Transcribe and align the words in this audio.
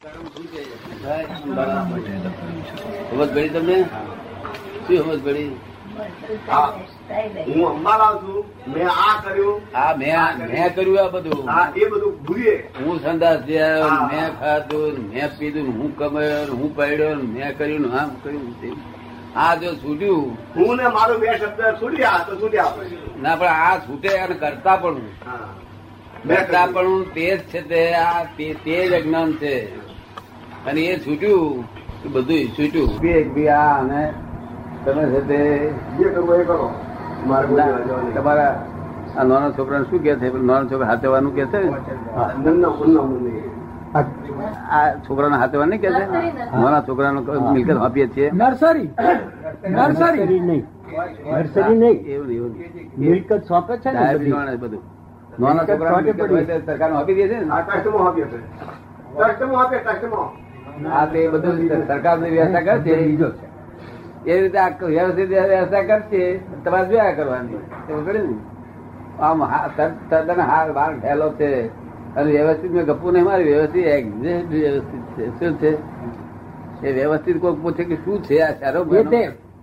સમજ 0.00 0.08
પડી 3.32 3.48
તમને? 3.48 3.88
શું 4.84 4.98
સમજ 4.98 5.20
પડી 5.24 5.50
હું. 7.48 7.66
અંબાલાલ 7.66 8.18
છું. 8.20 8.44
મેં 8.66 8.88
આ 8.88 9.22
કર્યું. 9.24 9.60
હા 9.72 9.96
મેં 9.96 10.16
મેં 10.52 10.72
કર્યું 10.74 10.98
આ 10.98 11.08
બધું. 11.08 11.48
હા 11.48 11.72
એ 11.76 11.86
બધું 11.86 12.16
ભૂલીએ. 12.24 12.70
હું 12.78 13.00
સંદાસ 13.00 13.40
હા. 13.82 14.08
મેં 14.12 14.30
ખાધું 14.40 14.94
મેં 15.10 15.30
પીધું 15.38 15.72
હું 15.78 15.94
કમાયો 15.94 16.54
હું 16.54 16.74
પડ્યો 16.74 17.14
મેં 17.26 17.54
કર્યું 17.58 17.82
ને 17.82 17.88
આમ 17.98 18.10
કર્યું 18.22 18.54
આ 19.36 19.56
જો 19.56 19.74
છૂટ્યું. 19.82 20.36
હું 20.54 20.76
ને 20.76 20.88
મારું 20.88 21.20
બે 21.20 21.26
શબ્દ 21.34 21.60
છૂટ્યા 21.80 22.24
તો 22.26 22.32
છૂટ્યા 22.40 22.74
ના 23.18 23.36
પણ 23.36 23.48
આ 23.66 23.78
છૂટે 23.86 24.10
અને 24.22 24.34
કરતા 24.36 24.76
પણ. 24.76 25.02
મેં 26.24 26.38
કરતા 26.38 26.66
પણ 26.74 27.04
તેજ 27.14 27.40
છે 27.52 27.60
તે 27.70 27.80
આ 27.98 28.24
તે 28.36 28.46
તે 28.64 28.74
અજ્ઞાન 28.98 29.38
છે. 29.38 29.54
અને 30.68 30.80
એ 30.92 30.98
છૂટ્યું 31.04 31.64
બધું 32.14 32.44
છૂટ્યું. 32.56 32.90
બે 33.34 33.44
આ 33.48 33.78
અને 33.80 34.00
તમે 34.84 35.04
છે 35.12 35.20
તે 35.28 35.38
જે 35.98 36.06
કરવું 36.14 36.40
એ 36.40 36.44
કરો. 36.44 36.66
તમારા 38.14 38.54
આ 39.16 39.24
નાના 39.24 39.52
છોકરાને 39.56 39.84
શું 39.90 40.00
કે 40.04 40.12
છે? 40.20 40.28
નાના 40.32 40.68
છોકરા 40.70 40.88
હાથવાનું 40.90 41.32
કે 41.34 41.44
છે. 41.52 41.60
આ 44.70 44.88
છોકરાને 45.06 45.36
હાથવાનું 45.42 45.70
નહીં 45.70 45.82
કે 45.82 45.88
છે? 45.96 46.02
નાના 46.52 46.82
છોકરાનો 46.88 47.20
મિલકત 47.54 47.70
આપીએ 47.86 48.06
છીએ? 48.14 48.28
નર્સરી. 48.32 48.88
નર્સરી 49.76 50.40
નહીં. 50.40 50.64
નર્સરી 51.32 51.76
નહીં. 51.82 51.98
એવું 52.06 52.30
એવું 52.36 52.52
મિલકત 52.96 53.32
સોંપે 53.48 53.74
છે 53.82 53.90
ને 53.92 54.00
બધી. 54.62 54.82
નાના 55.38 55.64
છોકરા 55.66 56.00
સરકાર 56.68 56.90
આપી 56.92 57.14
દે 57.14 57.24
છે 57.30 57.36
ને? 57.40 57.46
કસ્ટમો 57.68 57.98
આપીએ 58.06 58.26
છે. 58.30 58.38
કસ્ટમો 59.18 59.54
આપીએ 59.62 59.80
કસ્ટમો 59.88 60.20
આ 60.86 61.06
તે 61.06 61.28
બધું 61.28 61.86
સરકાર 61.86 62.18
વ્યવસ્થા 62.18 62.60
કરે 62.60 62.78
છે 62.78 63.50
એ 64.26 64.40
રીતે 64.40 64.58
આ 64.58 64.68
વ્યવસ્થિત 64.68 65.28
વ્યવસ્થા 65.28 65.82
કરશે 65.82 66.40
તમારે 66.64 66.88
જોયા 66.88 67.12
કરવાની? 67.12 67.58
એવું 67.90 68.04
ને? 68.04 68.34
આમ 69.22 69.46
તદ્દન 70.10 70.40
હાર 70.40 70.72
બાર 70.72 71.00
ઠેલો 71.00 71.30
છે. 71.30 71.70
અને 72.14 72.30
વ્યવસ્થિત 72.30 72.70
મેં 72.70 72.84
ગપુ 72.84 73.10
નહીં 73.10 73.24
મારી 73.24 73.44
વ્યવસ્થિત 73.44 73.86
એક્ઝેક્ટ 73.86 74.48
વ્યવસ્થિત 74.48 75.00
છે. 75.00 75.38
શું 75.38 75.58
છે? 75.58 75.78
એ 76.86 76.92
વ્યવસ્થિત 76.92 77.40
કોઈ 77.40 77.52
પૂછે 77.52 77.84
કે 77.84 77.96
શું 77.96 78.22
છે 78.22 78.40
આ 78.40 78.52
સારો 78.52 78.84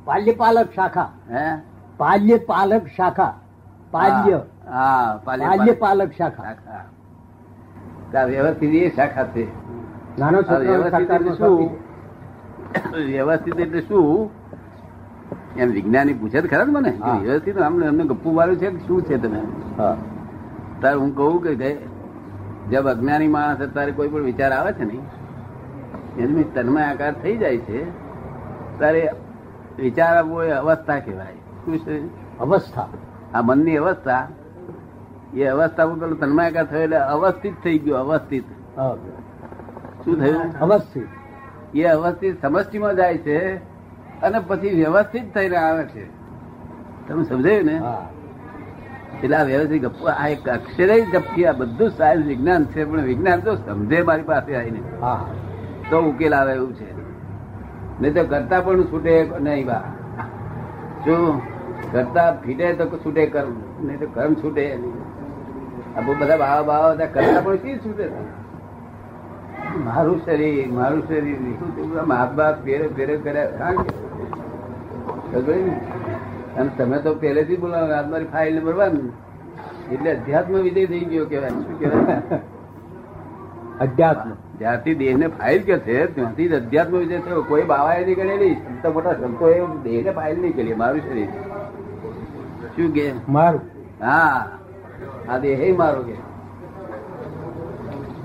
પાલ્યપાલક 0.05 0.67
શાખા. 0.75 1.09
હે? 1.31 1.61
પાલ્યપાલક 1.97 2.81
શાખા. 2.97 3.33
પાલ્ય. 3.91 4.41
હા 4.69 5.19
પાલ્ય 5.25 5.45
પાલ્યપાલક 5.45 6.11
શાખા. 6.17 8.25
વ્યવસ્થિત 8.25 8.73
એ 8.73 8.91
શાખા 8.95 9.23
છે. 9.23 9.77
નાનો 10.19 10.39
વ્યવસ્થિત 10.41 11.09
એટલે 11.11 11.33
શું? 11.35 11.69
વ્યવસ્થિત 13.11 13.59
એટલે 13.59 13.81
શું? 13.81 14.29
એમ 15.57 15.69
વિજ્ઞાની 15.71 16.13
પૂછે 16.13 16.41
ખરા 16.41 16.65
મને? 16.65 16.91
વ્યવસ્થિત 17.25 17.57
અમને 17.67 17.85
અમને 17.87 18.03
ગપ્પુ 18.03 18.31
માર્યું 18.31 18.59
છે 18.59 18.69
કે 18.69 18.79
શું 18.87 19.01
છે 19.03 19.17
તમે? 19.17 19.41
તારે 20.81 20.97
હું 20.97 21.11
કહું 21.15 21.41
કે 21.43 21.71
જબ 22.71 22.85
અજ્ઞાની 22.93 23.27
માણસ 23.27 23.61
તારે 23.75 23.91
કોઈ 23.91 24.07
પણ 24.07 24.23
વિચાર 24.23 24.51
આવે 24.51 24.71
છે 24.73 24.85
ને 24.89 24.97
એની 26.23 26.43
તન્મય 26.55 26.81
આકાર 26.81 27.13
થઈ 27.21 27.37
જાય 27.37 27.57
છે. 27.57 27.79
તારે 28.79 29.02
વિચાર 29.79 30.13
આવવો 30.17 30.43
એ 30.43 30.52
અવસ્થા 30.52 30.99
કહેવાય. 30.99 31.37
શું 31.65 31.77
છે? 31.85 31.95
અવસ્થા. 32.39 32.87
આ 33.33 33.41
મનની 33.41 33.77
અવસ્થા. 33.77 34.23
એ 35.35 35.43
અવસ્થા 35.45 35.85
પેલો 36.02 36.15
તન્મય 36.15 36.43
આકાર 36.45 36.65
થયો 36.65 36.81
એટલે 36.81 36.99
અવસ્થિત 37.15 37.55
થઈ 37.63 37.77
ગયો 37.79 37.97
અવસ્થિત. 37.97 38.45
શું 40.08 40.19
થયું? 40.19 40.59
અવસ્થિત. 40.59 41.08
એ 41.77 41.83
અવસ્થિત 41.83 42.41
સમષ્ટિમાં 42.41 42.95
જાય 42.95 43.17
છે 43.17 43.55
અને 44.22 44.39
પછી 44.39 44.69
વ્યવસ્થિત 44.69 45.33
થઈને 45.33 45.55
આવે 45.55 45.83
છે. 45.83 46.05
તમે 47.08 47.23
સમજાયું 47.23 47.66
ને? 47.66 47.81
એટલે 49.23 49.36
આ 49.36 49.43
વ્યવસ્થિત 49.43 49.81
ગપ્પુ 49.81 50.05
આ 50.05 50.27
એક 50.27 50.49
અક્ષરે 50.49 51.02
ગપકી 51.02 51.45
આ 51.45 51.52
બધું 51.52 51.89
સાયન્સ 51.89 52.26
વિજ્ઞાન 52.26 52.65
છે 52.65 52.86
પણ 52.86 53.02
વિજ્ઞાન 53.02 53.39
તો 53.39 53.55
સમજે 53.55 54.02
મારી 54.02 54.21
પાસે 54.21 54.55
આવીને. 54.55 54.80
હા. 55.02 55.26
તો 55.89 56.02
ઉકેલ 56.02 56.36
આવે 56.36 56.54
એવું 56.54 56.76
છે. 56.76 56.98
નહીં 58.02 58.14
તો 58.14 58.23
કરતા 58.23 58.61
પણ 58.61 58.83
છૂટે 58.83 59.31
નહીં 59.39 59.65
બા. 59.65 59.83
શું 61.05 61.42
કરતા 61.92 62.31
ફીટે 62.45 62.73
તો 62.73 62.98
છૂટે 62.98 63.26
કર્મ 63.26 63.86
નહીં 63.87 63.99
તો 63.99 64.08
કર્મ 64.14 64.33
છૂટે. 64.33 64.77
નહીં 64.77 66.20
બધા 66.20 66.37
બાવા 66.37 66.93
બધા 66.93 67.05
કરતા 67.05 67.42
પણ 67.42 67.55
શી 67.55 67.77
છૂટે? 67.77 68.10
મારું 69.86 70.26
શરીર 70.26 70.71
મારું 70.71 71.08
શરીર 71.08 71.36
શું 71.36 71.76
થયું? 71.76 72.14
હાથ 72.14 72.64
ફેરે 72.64 72.88
ફેરે 72.88 73.17
કર્યા 73.17 73.71
ને? 73.71 73.77
અને 76.58 76.70
તમે 76.77 76.98
તો 76.98 77.15
પહેલેથી 77.15 77.55
બોલાવો 77.55 77.92
આ 77.92 78.08
મારી 78.08 78.26
ફાઇલ 78.26 78.55
નંબર 78.55 78.73
વન 78.73 79.10
એટલે 79.92 80.11
અધ્યાત્મ 80.11 80.54
વિજય 80.54 80.86
થઈ 80.86 80.99
ગયો 80.99 81.26
કેવાય 81.26 81.49
શું 81.49 81.80
કેવાય 81.80 82.21
અધ્યાત્મ. 83.80 84.32
જ્યાંથી 84.60 84.95
દેહ 84.95 85.17
ને 85.17 85.27
ફાઇલ 85.27 85.61
કે 85.61 85.80
છે 85.80 86.05
ત્યાંથી 86.05 86.49
અધ્યાત્મ 86.49 86.98
વિજય 86.98 87.20
થયો. 87.20 87.42
કોઈ 87.42 87.64
બાવાએ 87.64 88.05
નહીં 88.05 88.16
ગણેલી 88.16 88.54
સંતો 88.54 88.93
મોટા 88.93 89.14
સંતો 89.14 89.49
એ 89.49 89.61
દેહ 89.83 90.04
ને 90.04 90.11
ફાઇલ 90.11 90.42
નહીં 90.42 90.55
કરી 90.55 90.73
મારું 90.73 91.02
શરીર. 91.02 91.27
શું 92.76 92.93
કે? 92.93 93.11
મારું. 93.30 93.61
હા. 94.05 94.48
આ 95.30 95.37
દેહ 95.37 95.76
મારો 95.77 96.04
કે. 96.04 96.27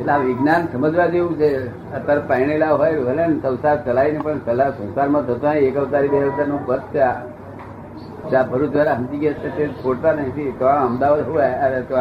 એટલે 0.02 0.12
આ 0.12 0.16
વિજ્ઞાન 0.16 0.66
સમજવા 0.72 1.06
જેવું 1.06 1.38
છે. 1.38 1.66
અત્યારે 1.94 2.20
પહેણેલા 2.20 2.70
હોય 2.70 3.00
ભલે 3.00 3.26
ને 3.26 3.40
સંસાર 3.40 3.84
ચલાવીને 3.84 4.18
પણ 4.18 4.38
ચલા 4.38 4.70
સંસારમાં 4.70 5.22
થતા 5.22 5.52
એક 5.52 5.76
અવતારી 5.76 6.08
બે 6.08 6.22
અવતારનું 6.22 6.66
પદ 6.66 6.80
છે. 6.80 7.00
આ. 7.00 8.42
ભરૂચ 8.42 8.70
દ્વારા 8.70 8.94
સમજી 8.94 9.18
ગયા 9.18 9.32
છે 9.32 9.56
તે 9.56 9.68
છોડતા 9.68 10.12
નથી 10.12 10.52
તો 10.58 10.64
આ 10.66 10.86
અમદાવાદ 10.86 11.24
શું 11.24 11.42
આયા? 11.42 11.66
અરે 11.66 11.82
તો 11.82 11.96
આ 11.96 12.00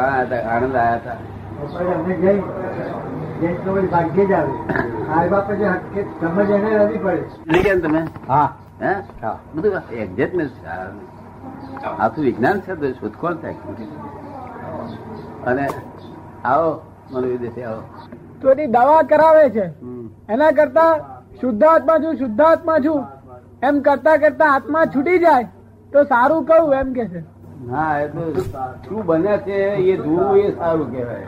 આણંદ 0.56 0.76
આવ્યા 0.76 0.94
હતા. 0.94 1.16
વિજ્ઞાન 12.18 12.60
છે 12.60 12.76
તો 12.76 12.92
શોધખોળ 12.92 13.34
થાય. 13.34 13.56
અને 15.46 15.68
આવો 16.46 16.82
આવો. 17.14 17.82
તો 18.42 18.46
એની 18.52 18.70
દવા 18.76 19.02
કરાવે 19.10 19.46
છે. 19.56 19.66
એના 20.30 20.52
કરતા 20.60 20.92
શુદ્ધાત્મા 21.42 22.00
છું 22.04 22.14
શુદ્ધાત્મા 22.22 22.80
છું. 22.86 23.02
એમ 23.68 23.76
કરતા 23.82 24.18
કરતા 24.24 24.50
આત્મા 24.56 24.86
છૂટી 24.96 25.20
જાય 25.20 25.48
તો 25.92 26.00
સારું 26.12 26.42
કહું 26.46 26.74
એમ 26.80 26.90
કે 26.94 27.06
છે? 27.12 27.22
હા 27.72 27.94
એ 28.00 28.06
તો 28.14 28.22
શું 28.88 29.02
બને 29.06 29.34
છે 29.46 29.58
એ 29.92 29.98
જોવું 29.98 30.38
એ 30.38 30.48
સારું 30.58 30.88
કહેવાય. 30.92 31.28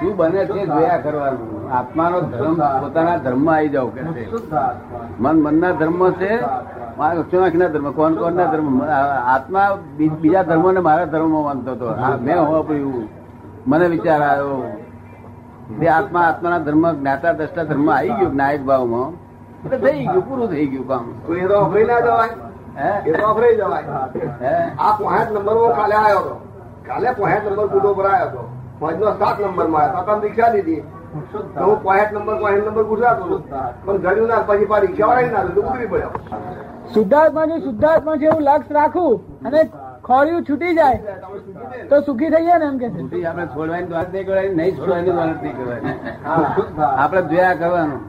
શું 0.00 0.16
બને 0.18 0.40
છે 0.46 0.60
જોયા 0.66 0.98
કરવાનું. 1.04 1.48
આત્માનો 1.78 2.18
ધર્મ 2.20 2.56
પોતાના 2.82 3.18
ધર્મ 3.24 3.48
આવી 3.50 3.70
જાવ 3.74 3.88
કે 3.94 4.00
મન 5.20 5.36
મનના 5.44 5.72
ધર્મ 5.80 6.00
છે 6.20 6.32
ના 6.98 7.68
ધર્મ 7.74 7.88
કોણ 7.98 8.12
કોણ 8.14 8.32
ના 8.32 8.48
ધર્મ 8.52 8.68
આત્મા 9.34 9.68
બીજા 9.98 10.44
ધર્મો 10.50 10.68
ને 10.72 10.80
મારા 10.88 11.12
ધર્મ 11.14 11.32
માનતો 11.46 11.70
હતો. 11.72 11.86
મેં 12.20 12.36
હોવાપર્યું 12.46 13.08
મને 13.66 13.86
વિચાર 13.94 14.20
આવ્યો. 14.22 14.58
તે 15.80 15.86
આત્મા 15.88 16.24
આત્માના 16.30 16.64
ધર્મ 16.66 16.84
જ્ઞાતા 16.92 17.32
દ્રષ્ટા 17.38 17.68
ધર્મ 17.70 17.88
આવી 17.90 18.14
ગયો 18.18 18.32
નાયક 18.40 18.62
ભાવમાં 18.70 19.10
એટલે 19.64 19.78
થઈ 19.84 20.06
ગયું 20.06 20.24
પૂરું 20.28 20.48
થઈ 20.48 20.66
ગયું 20.72 20.86
કામ. 20.88 21.04
એ 21.28 21.46
તો 21.50 21.56
ના 21.90 22.00
જવાય? 22.06 22.34
એ 23.06 23.10
તો 23.12 23.22
અફરાઈ 23.30 23.56
જવાય. 23.56 23.86
આ 24.78 24.92
પોઈન્ટ 24.98 25.30
નંબર 25.36 25.56
કાલે 25.78 25.94
આવ્યો 25.94 26.20
હતો. 26.24 26.34
કાલે 26.88 27.08
પોઈન્ટ 27.18 27.44
નંબર 27.50 27.66
બુટો 27.72 27.90
પર 27.94 28.06
આવ્યો 28.06 28.28
હતો. 28.28 28.42
સાત 29.20 29.36
નંબરમાં 29.40 29.82
આવ્યો 29.82 30.04
તો 30.06 30.12
રિક્ષા 30.26 30.50
દીધી. 30.54 30.82
તો 30.82 30.86
હું 31.14 31.76
પોઈન્ટ 31.82 32.12
નંબર 32.12 32.36
પોઈન્ટ 32.42 32.66
નંબર 32.66 32.84
ગુજરાતો 32.84 33.24
પણ 33.84 33.98
ઘડ્યું 34.04 34.28
ના 34.28 34.42
પછી 34.48 34.68
પાછી 34.72 34.86
રિક્ષા 34.86 35.22
ના 35.34 35.42
તો 35.56 35.60
ઉતરી 35.62 35.88
પડ્યા 35.92 36.42
શુદ્ધાત્મા 36.94 37.46
જો 37.50 37.56
શુદ્ધાત્મા 37.66 38.16
છે 38.22 38.26
એવું 38.30 38.44
લક્ષ 38.48 38.70
રાખું 38.70 39.14
અને 39.46 39.60
ખોરિયું 40.06 40.42
છૂટી 40.46 40.74
જાય. 40.76 40.98
તો 41.90 41.96
સુખી 42.06 42.30
થઈએ 42.34 42.56
ને 42.62 42.66
એમ 42.66 42.76
કે 42.80 42.88
છે? 42.94 43.00
આપણે 43.26 43.44
છોડવાની 43.54 43.92
વાત 43.92 44.08
નહીં 44.12 44.26
કરવાની 44.26 44.56
નહીં 44.58 44.74
છોડવાની 44.78 45.14
વાત 45.18 45.38
નહીં 45.42 45.56
કરવાની 45.56 45.94
આપણે 46.96 47.22
જોયા 47.30 47.56
કરવાનું. 47.60 48.00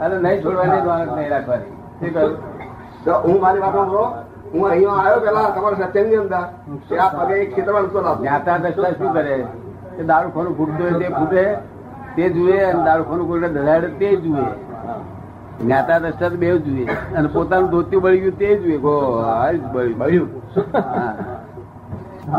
અને 0.00 0.14
નહીં 0.24 0.42
છોડવાની 0.42 0.82
વાત 0.88 1.08
નહીં 1.16 1.30
રાખવાની. 1.30 1.70
તો 3.04 3.12
હું 3.26 3.38
મારી 3.44 3.62
વાત 3.66 3.74
સાંભળો. 3.78 4.04
હું 4.52 4.62
અહીંયા 4.70 4.98
આવ્યો 5.02 5.20
પેલા 5.26 5.46
તમારા 5.54 5.88
સત્સંગની 5.88 6.18
અંદર. 6.22 6.42
આ 7.04 7.08
પગે 7.16 7.34
એક 7.42 7.48
ક્ષેત્રમાં 7.52 7.84
નતો. 7.88 8.00
જ્ઞાતા 8.20 8.58
દ્રષ્ટા 8.62 8.92
શું 8.98 9.10
કરે? 9.16 9.36
કે 9.96 10.02
દારૂ 10.10 10.30
ખોનું 10.36 10.54
ફૂટતું 10.58 10.84
હોય 10.86 10.98
તે 11.02 11.08
ફૂટે 11.18 11.42
તે 12.16 12.24
જુએ 12.36 12.56
અને 12.70 12.80
દારૂ 12.88 13.06
ખોનું 13.10 13.26
કોઈ 13.28 13.40
દડાડે 13.56 13.88
તે 14.00 14.08
જુએ. 14.24 14.46
જ્ઞાતા 15.60 15.98
દ્રષ્ટા 16.04 16.30
તો 16.32 16.36
બે 16.42 16.48
જોઈએ 16.66 16.86
અને 17.16 17.28
પોતાનું 17.34 17.68
ધોતિયું 17.70 18.02
બળી 18.04 18.22
ગયું 18.24 18.36
તે 18.42 18.48
જોઈએ 18.62 18.78
ગો 18.86 18.94
બળ્યું. 19.72 20.30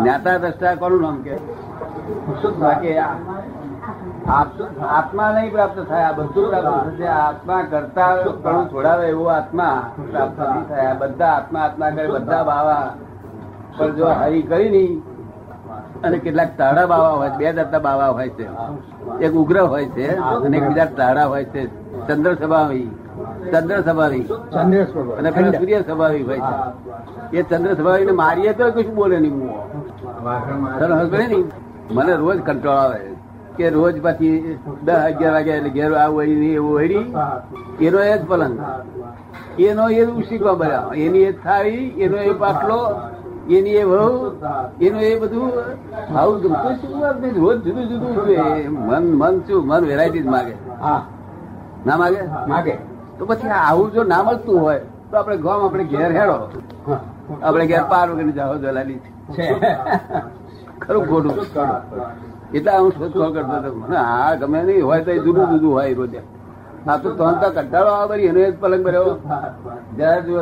જ્ઞાતા 0.01 0.37
દ્રષ્ટા 0.43 0.75
કોનું 0.83 1.01
નામ 1.01 1.17
કે? 1.25 1.35
બાકી 2.61 2.97
આત્મા 4.27 5.31
નહીં 5.31 5.51
પ્રાપ્ત 5.51 5.79
થાય 5.89 6.03
આ 6.03 6.11
બધું 6.11 6.49
પ્રાપ્ત 6.49 6.89
થશે 6.89 7.07
આત્મા 7.07 7.63
કરતા 7.69 8.15
ઘણું 8.15 8.69
છોડાવે 8.73 9.07
એવો 9.07 9.25
આત્મા 9.25 9.91
પ્રાપ્ત 10.11 10.39
નહીં 10.39 10.67
થાય. 10.67 10.93
બધા 10.93 11.27
આત્મા 11.27 11.59
આત્મા 11.59 11.89
કરે 11.89 12.07
બધા 12.07 12.43
બાવા. 12.43 12.93
પણ 13.77 13.95
જો 13.95 14.05
હરી 14.05 14.41
કરી 14.41 14.69
નહીં 14.69 15.03
અને 16.01 16.17
કેટલાક 16.17 16.57
તાળા 16.57 16.85
બાવા 16.85 17.09
હોય 17.09 17.29
છે, 17.29 17.37
બે 17.37 17.53
જાતના 17.53 17.79
બાવા 17.79 18.07
હોય 18.07 18.29
છે. 18.29 18.47
એક 19.21 19.33
ઉગ્ર 19.33 19.61
હોય 19.61 19.85
છે 19.85 20.15
અને 20.17 20.57
એક 20.57 20.67
બીજા 20.67 20.85
તાળા 20.85 21.25
હોય 21.25 21.43
છે. 21.43 21.65
ચંદ્ર 22.07 22.33
સ્વભાવી. 22.33 22.87
ચંદ્ર 23.51 23.81
સ્વભાવી. 23.81 24.23
અને 25.17 25.31
પેલા 25.31 25.51
સૂર્ય 25.51 25.81
સ્વભાવી 25.81 26.23
હોય 26.23 26.39
છે. 26.39 27.37
એ 27.37 27.43
ચંદ્ર 27.43 27.73
સ્વભાવી 27.73 28.05
ને 28.05 28.11
મારીએ 28.11 28.53
તો 28.53 28.71
કશું 28.71 28.95
બોલે 28.95 29.19
નહીં. 29.19 29.49
મને 31.91 32.13
રોજ 32.13 32.41
કંટાળો 32.41 32.77
આવે. 32.77 33.16
કે 33.57 33.69
રોજ 33.69 33.95
પછી 34.01 34.35
દસ 34.83 34.99
અગિયાર 35.01 35.33
વાગ્યા 35.33 35.57
એટલે 35.57 35.69
ઘેર 35.69 35.91
આવું 35.95 36.23
એવું 36.49 36.75
હરી 36.79 37.05
એનો 37.81 37.99
એ 38.01 38.13
જ 38.17 38.23
પલંગ. 38.25 38.55
એનો 39.59 39.83
એ 39.91 40.03
ઉશીકવા 40.13 40.53
બધા 40.53 40.85
એની 40.95 41.23
એ 41.23 41.31
થાળી 41.43 41.85
એનો 41.99 42.17
એ 42.21 42.33
પાટલો 42.33 42.79
એની 43.49 43.77
એ 43.81 43.83
વહુ 43.83 44.09
એનું 44.81 45.01
એ 45.01 45.13
બધું 45.19 45.51
આવું 46.15 46.37
ગમતું 46.41 46.73
શું 46.81 46.93
વાત 47.01 47.23
રોજ 47.37 47.57
જુદું 47.63 47.85
જુદું. 47.89 48.11
મન 48.87 49.03
મન 49.13 49.35
શું? 49.47 49.61
મન 49.65 49.81
વેરાયટી 49.85 50.21
જ 50.21 50.25
માગે. 50.25 50.53
હા. 50.81 51.01
ના 51.85 51.97
માગે? 51.97 52.21
માગે. 52.47 52.73
તો 53.17 53.25
પછી 53.25 53.53
આવું 53.59 53.91
જો 53.91 54.03
ના 54.03 54.23
મળતું 54.23 54.61
હોય 54.61 54.81
તો 55.11 55.17
આપણે 55.17 55.37
ગામ 55.37 55.61
આપણે 55.63 55.83
ઘેર 55.83 56.11
હેડો. 56.11 56.37
આપણે 57.43 57.65
ઘેર 57.67 57.83
પાર 57.89 58.07
વગર 58.11 58.31
જાઓ 58.31 58.57
દલાલી 58.57 58.99
છે. 59.35 59.45
ખરું 60.79 61.05
ખોટું. 61.07 61.35
એટલે 62.55 62.71
હું 62.77 62.91
શોધખોળ 62.91 63.31
કરતો 63.35 63.53
હતો? 63.57 63.69
મને 63.75 63.97
આ 63.97 64.33
ગમે 64.35 64.59
નહીં 64.63 64.85
હોય 64.85 65.01
તો 65.03 65.11
જુદું 65.25 65.45
જુદું 65.51 65.71
હોય 65.73 65.93
રોજે 65.93 66.21
આ 66.87 66.97
તો 66.97 67.09
તોન 67.19 67.33
તો 67.41 67.47
કંટાળો 67.55 67.91
આવે 67.93 68.15
વળી, 68.15 68.27
એનો 68.31 68.39
જ 68.39 68.53
પલંગ 68.61 68.83
ભર્યો 68.85 69.11
જયારે 69.97 70.21
જુઓ 70.27 70.41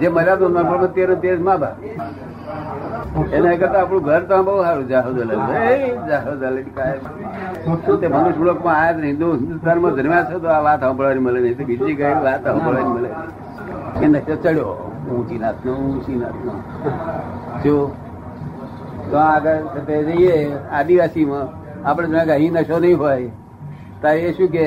જ 0.00 0.08
મર્યાદો 0.08 0.46
નફળમાં 0.48 0.92
તેર 0.94 1.10
તેર 1.22 1.38
મા 1.38 1.58
બા 1.62 1.74
એના 3.36 3.56
કરતા 3.60 3.80
આપણું 3.82 4.02
ઘર 4.08 4.22
તો 4.28 4.36
બહુ 4.46 4.54
સારું 4.64 4.86
જાહો 4.88 5.10
દલાલ 5.16 6.58
શું. 7.64 7.96
તે 8.00 8.06
મનુષ્ય 8.08 8.44
લોકમાં 8.48 8.76
આયા 8.80 8.92
જ 8.92 8.98
નહીં. 9.00 9.10
હિન્દુ, 9.10 9.28
હિન્દુસ્તાનમાં 9.40 9.92
જન્મ્યા 9.96 10.28
છો 10.30 10.38
તો 10.38 10.48
આ 10.48 10.62
વાત 10.66 10.80
સાંભળવાની 10.80 11.24
મળે 11.26 11.40
નહીં. 11.40 11.66
બીજી 11.66 11.96
કઈ 12.00 12.14
વાત 12.26 12.40
સાંભળવાની 12.44 12.94
મળે 12.96 13.10
એ 14.02 14.06
નશો 14.06 14.34
ચડ્યો. 14.36 14.72
ઊંચી 15.12 15.38
નાથનો 15.38 15.72
ઊંચી 15.74 16.16
નાથનો 16.22 16.52
જો 17.64 17.74
તો 19.10 19.16
આગળ 19.16 19.60
જઈએ 20.08 20.36
આદિવાસીમાં. 20.78 21.48
આપણે 21.88 22.08
જોયા 22.08 22.24
કે 22.24 22.32
અહીં 22.32 22.52
નશો 22.52 22.78
નહીં 22.78 22.98
હોય. 22.98 23.30
ત્યારે 24.00 24.20
એ 24.20 24.32
શું 24.36 24.48
કે 24.48 24.64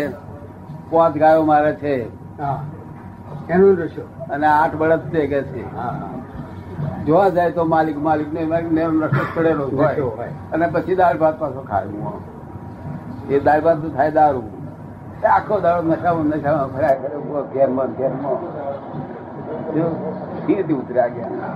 પોત 0.89 1.13
ગાયો 1.23 1.45
મારે 1.51 1.71
છે. 1.81 1.93
એનું 3.49 3.77
રસો 3.77 4.03
અને 4.33 4.47
આઠ 4.47 4.75
બળદ 4.75 5.01
છે 5.13 5.21
કે 5.31 5.41
છે. 5.51 5.63
જોવા 7.05 7.29
જાય 7.29 7.51
તો 7.51 7.65
માલિક 7.65 7.97
માલિક 7.97 8.29
ને 8.33 8.41
નશો 8.43 9.23
ચડેલો 9.35 9.67
પડેલો 9.67 10.09
હોય. 10.17 10.29
અને 10.53 10.65
પછી 10.67 10.95
દાળ 11.01 11.17
ભાત 11.17 11.39
પાછો 11.39 11.61
ખાયું. 11.69 12.21
એ 13.29 13.39
દાળ 13.39 13.61
ભાત 13.61 13.77
થાય 13.97 14.11
દારૂ. 14.11 14.47
એ 15.23 15.27
આખો 15.27 15.59
દાડો 15.59 15.81
નશામાં 15.89 16.25
નશામાં 16.25 16.69
ફર્યા 16.73 16.95
કરે 17.01 17.17
ઘેરમાં 17.53 17.89
ઘેરમાં. 17.99 18.39
જો 19.77 19.87
ધીરેથી 20.47 20.81
ગયા 20.93 21.51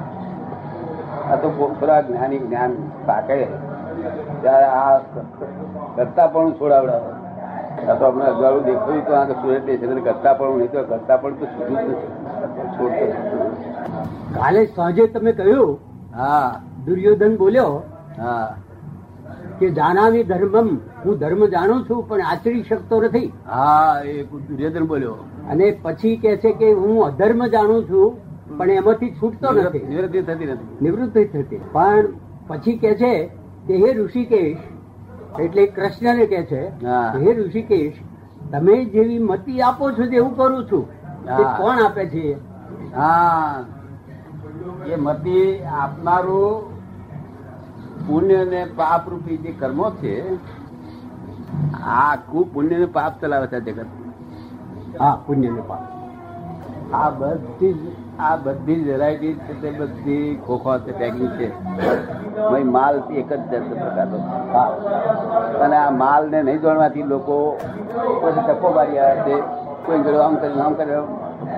આ 1.32 1.36
તો 1.44 1.50
થોડા 1.58 2.02
જ્ઞાની 2.02 2.40
જ્ઞાન 2.40 2.78
પાકે. 3.06 3.40
ત્યારે 4.42 4.66
આ 4.66 5.00
કરતા 5.96 6.28
પણ 6.28 6.54
છોડાવડાવે. 6.62 7.12
આ 7.90 7.96
તો 8.00 8.06
આપણે 8.06 8.26
અગાઉ 8.32 8.64
દેખાયું 8.66 9.06
તો 9.06 9.14
આ 9.20 9.26
સુરત 9.42 9.62
સ્ટેશન 9.62 10.02
કરતા 10.08 10.34
પણ 10.34 10.58
નહીં 10.58 10.72
તો 10.72 10.84
કરતા 10.84 11.18
પણ 11.18 11.34
તો 11.34 11.46
સીધું 11.54 11.96
છોડતો 12.76 13.06
કાલે 14.36 14.62
સાંજે 14.76 15.04
તમે 15.08 15.32
કહ્યું 15.32 15.72
હા. 16.16 16.50
દુર્યોધન 16.86 17.38
બોલ્યો 17.38 17.72
હા. 18.20 18.48
કે 19.60 19.70
જાનામી 19.72 20.24
ધર્મમ 20.24 20.70
હું 21.06 21.20
ધર્મ 21.20 21.46
જાણું 21.56 21.84
છું 21.90 22.08
પણ 22.08 22.26
આચરી 22.26 22.64
શકતો 22.64 23.02
નથી. 23.02 23.28
હા 23.48 24.02
એ 24.06 24.24
દુર્યોધન 24.50 24.88
બોલ્યો. 24.88 25.16
અને 25.52 25.72
પછી 25.84 26.18
કે 26.18 26.38
છે 26.38 26.52
કે 26.54 26.74
હું 26.74 26.98
અધર્મ 27.06 27.48
જાણું 27.48 27.88
છું 27.88 28.18
પણ 28.58 28.70
એમાંથી 28.72 29.12
છૂટતો 29.22 29.52
નથી. 29.54 29.84
નિવૃત્તિ 29.86 30.22
થતી 30.22 30.46
નથી. 30.46 30.68
નિવૃત્તિ 30.82 31.26
થતી 31.26 31.62
પણ 31.74 32.06
પછી 32.48 32.78
કે 32.78 32.92
છે 32.96 33.14
કે 33.68 33.74
હે 33.76 33.90
ઋષિકેશ 33.94 34.62
એટલે 35.40 35.68
કૃષ્ણને 35.68 36.26
કે 36.28 36.42
છે 36.46 36.62
હે. 37.16 37.34
ઋષિકેશ 37.36 37.98
તમે 38.52 38.76
જેવી 38.88 39.20
મતિ 39.22 39.62
આપો 39.62 39.92
છો 39.92 40.08
તેવું 40.08 40.36
કરું 40.36 40.66
છું 40.68 40.86
કોણ 41.58 41.80
આપે 41.80 42.04
છે? 42.10 42.38
હા. 42.96 43.64
એ 44.86 44.96
મતિ 44.98 45.38
આપનારું 45.78 46.64
પુણ્ય 48.08 48.44
ને 48.46 48.62
પાપ 48.76 49.10
રૂપી 49.10 49.38
જે 49.38 49.52
કર્મો 49.54 49.88
છે 50.02 50.14
આ 51.84 51.98
આખું 52.04 52.46
પુણ્ય 52.54 52.78
ને 52.78 52.88
પાપ 52.90 53.20
ચલાવે 53.22 53.48
છે 53.48 53.60
જગત. 53.62 54.01
હા 54.96 55.16
પુણ્યનું 55.26 55.66
પાપ 55.66 55.84
આ 56.96 57.10
બધી 57.14 57.72
જ 57.76 57.94
આ 58.22 58.34
બધી 58.40 58.78
જ 58.78 58.88
વેરાયટી 58.88 59.34
છે 59.42 59.54
તે 59.62 59.70
બધી 59.74 60.18
ખોખો 60.42 60.74
છે 60.80 60.92
પેકિંગ 60.94 61.32
છે 61.34 61.48
ભાઈ 62.42 62.68
માલ 62.70 62.96
એક 63.14 63.30
જ 63.32 63.50
જાતનો 63.52 63.76
પ્રકારનો. 63.78 64.18
અને 65.60 65.78
આ 65.78 65.92
માલ 65.94 66.24
ને 66.28 66.40
નહીં 66.42 66.62
જોડવાથી 66.62 67.06
લોકો 67.06 67.38
પછી 68.22 68.44
ટપ્પો 68.44 68.68
મારી 68.72 69.00
આવે 69.00 69.22
છે 69.26 69.36
કોઈ 69.86 70.02
ગળો 70.04 70.20
આમ 70.22 70.36
કરે 70.38 70.50
આમ 70.60 70.74
કરે 70.76 70.98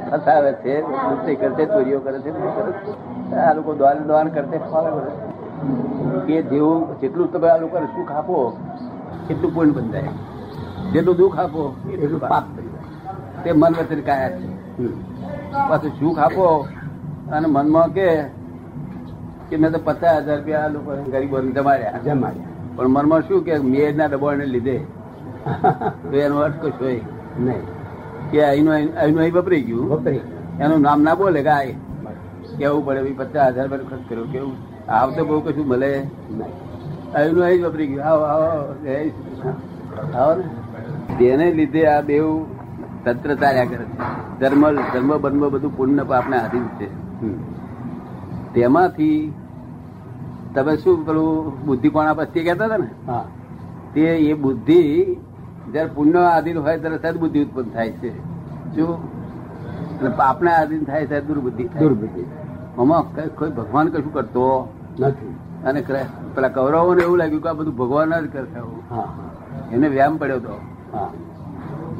ફસાવે 0.09 0.51
છે 0.57 0.73
દુષ્ટી 1.01 1.37
કરે 1.37 1.51
છે 1.57 1.65
ચોરીઓ 1.67 1.99
કરે 2.01 2.17
છે. 2.23 2.31
આ 3.39 3.53
લોકો 3.53 3.71
દ્વાન 3.75 3.97
દ્વાન 4.03 4.27
કરતે 4.31 4.57
ફાવે 4.65 4.91
કરે. 4.97 5.11
કે 6.25 6.37
જેવું 6.45 6.79
જેટલું 6.99 7.27
તમે 7.29 7.47
આ 7.49 7.57
લોકોને 7.57 7.87
સુખ 7.89 8.11
આપો 8.13 8.37
એટલું 9.29 9.51
પૂર્ણ 9.53 9.73
બંધાય 9.73 10.11
જેટલું 10.91 11.17
દુઃખ 11.17 11.39
આપો 11.39 11.61
એટલું 11.95 12.21
પાપ 12.23 12.45
બંધાય 12.49 12.72
તે 13.43 13.51
મન 13.51 13.73
વચન 13.79 14.01
કાયા 14.01 14.29
છે. 14.29 14.47
પાછું 15.69 15.91
સુખ 15.99 16.19
આપો 16.19 16.67
અને 17.31 17.47
મનમાં 17.47 17.93
કે 17.93 18.23
કે 19.49 19.55
મેં 19.57 19.71
તો 19.71 19.79
પચાસ 19.83 20.17
હજાર 20.17 20.37
રૂપિયા 20.37 20.61
આ 20.61 20.67
લોકો 20.67 21.11
ગરીબોને 21.11 21.51
જમાડ્યા. 21.51 21.99
જમાડ્યા. 22.05 22.43
પણ 22.75 22.87
મનમાં 22.87 23.21
શું 23.21 23.43
કે 23.43 23.57
મેયરના 23.57 24.07
દબાણને 24.07 24.45
લીધે. 24.45 24.77
તો 26.11 26.11
એનો 26.11 26.37
અર્થ 26.37 26.61
કશું 26.61 26.85
હોય. 26.85 27.01
નહીં. 27.39 27.61
કે 28.31 28.43
અહીંનું 28.43 28.73
અહીં- 28.73 28.91
અહીંનું 28.91 29.21
અહીં 29.21 29.33
વપરાઈ 29.33 29.61
ગયું. 29.61 29.89
વપરી 29.89 30.19
એનું 30.59 30.81
નામ 30.81 31.01
ના 31.01 31.15
બોલે 31.15 31.43
કે 31.43 31.49
આ 31.49 31.63
કેવું 32.57 32.85
પડે 32.85 33.01
ભાઈ 33.01 33.13
પચાસ 33.13 33.47
હજાર 33.47 33.67
રૂપિયા 33.67 33.89
ખર્ચ 33.89 34.09
કર્યો 34.09 34.23
કેવું? 34.23 34.53
આવતો 34.91 35.25
બહુ 35.25 35.39
કશું 35.39 35.67
મળે. 35.67 36.07
નહીં. 36.31 37.11
અહીંનું 37.11 37.43
અહીં 37.43 37.59
જ 37.59 37.63
વપરી 37.63 37.87
ગયું. 37.87 38.03
આવો 38.03 38.23
આવો 38.23 38.43
આવો. 38.43 40.35
ને. 40.35 40.43
તેને 41.19 41.53
લીધે 41.53 41.85
આ 41.85 42.01
બેવ 42.01 42.45
તંત્ર 43.03 43.35
ચાલ્યા 43.35 43.65
કરે. 43.65 43.85
ધર્મ 44.39 44.71
ધર્મ 44.71 45.17
બન્મ 45.17 45.49
બધું 45.49 45.77
પુણ્ય 45.77 46.03
પાપના 46.03 46.37
આધીન 46.37 46.63
છે. 46.63 46.87
તેમાંથી 48.53 49.33
તમે 50.55 50.77
શું 50.77 51.05
પેલું 51.05 51.65
બુદ્ધિ 51.65 51.89
કોણા 51.89 52.13
પછી 52.13 52.43
કહેતા 52.43 52.65
હતા 52.65 52.77
ને? 52.77 52.89
તે 53.93 54.01
એ 54.01 54.33
બુદ્ધિ 54.33 55.15
જયારે 55.73 55.89
પુણ્ય 55.95 56.19
આધીન 56.19 56.57
હોય 56.57 56.79
ત્યારે 56.79 56.97
સદબુદ્ધિ 56.97 57.43
ઉત્પન્ન 57.43 57.69
થાય 57.69 57.91
છે. 57.91 58.19
શું? 58.75 59.23
પાપના 60.17 60.51
આધીન 60.51 60.83
થાય 60.83 61.05
ત્યારે 61.05 61.25
દુર્બુદ્ધિ 61.25 61.63
થાય. 61.63 61.81
દુર્બુદ્ધિ. 61.81 62.23
આમાં 62.79 63.15
કઈ- 63.15 63.49
ભગવાન 63.49 63.87
કશું 63.87 64.13
કરતો 64.13 64.73
નથી. 64.99 65.35
અને 65.65 65.81
પેલા 66.35 66.47
કૌરવોને 66.47 67.01
એવું 67.01 67.17
લાગ્યું 67.17 67.41
કે 67.41 67.49
આ 67.49 67.53
બધું 67.53 67.75
ભગવાન 67.75 68.25
જ 68.25 68.33
કરતા 68.33 68.59
એને 69.71 69.87
વ્યાયામ 69.87 70.17
પડ્યો 70.17 70.35
હતો 70.35 70.61
હા. 70.93 71.11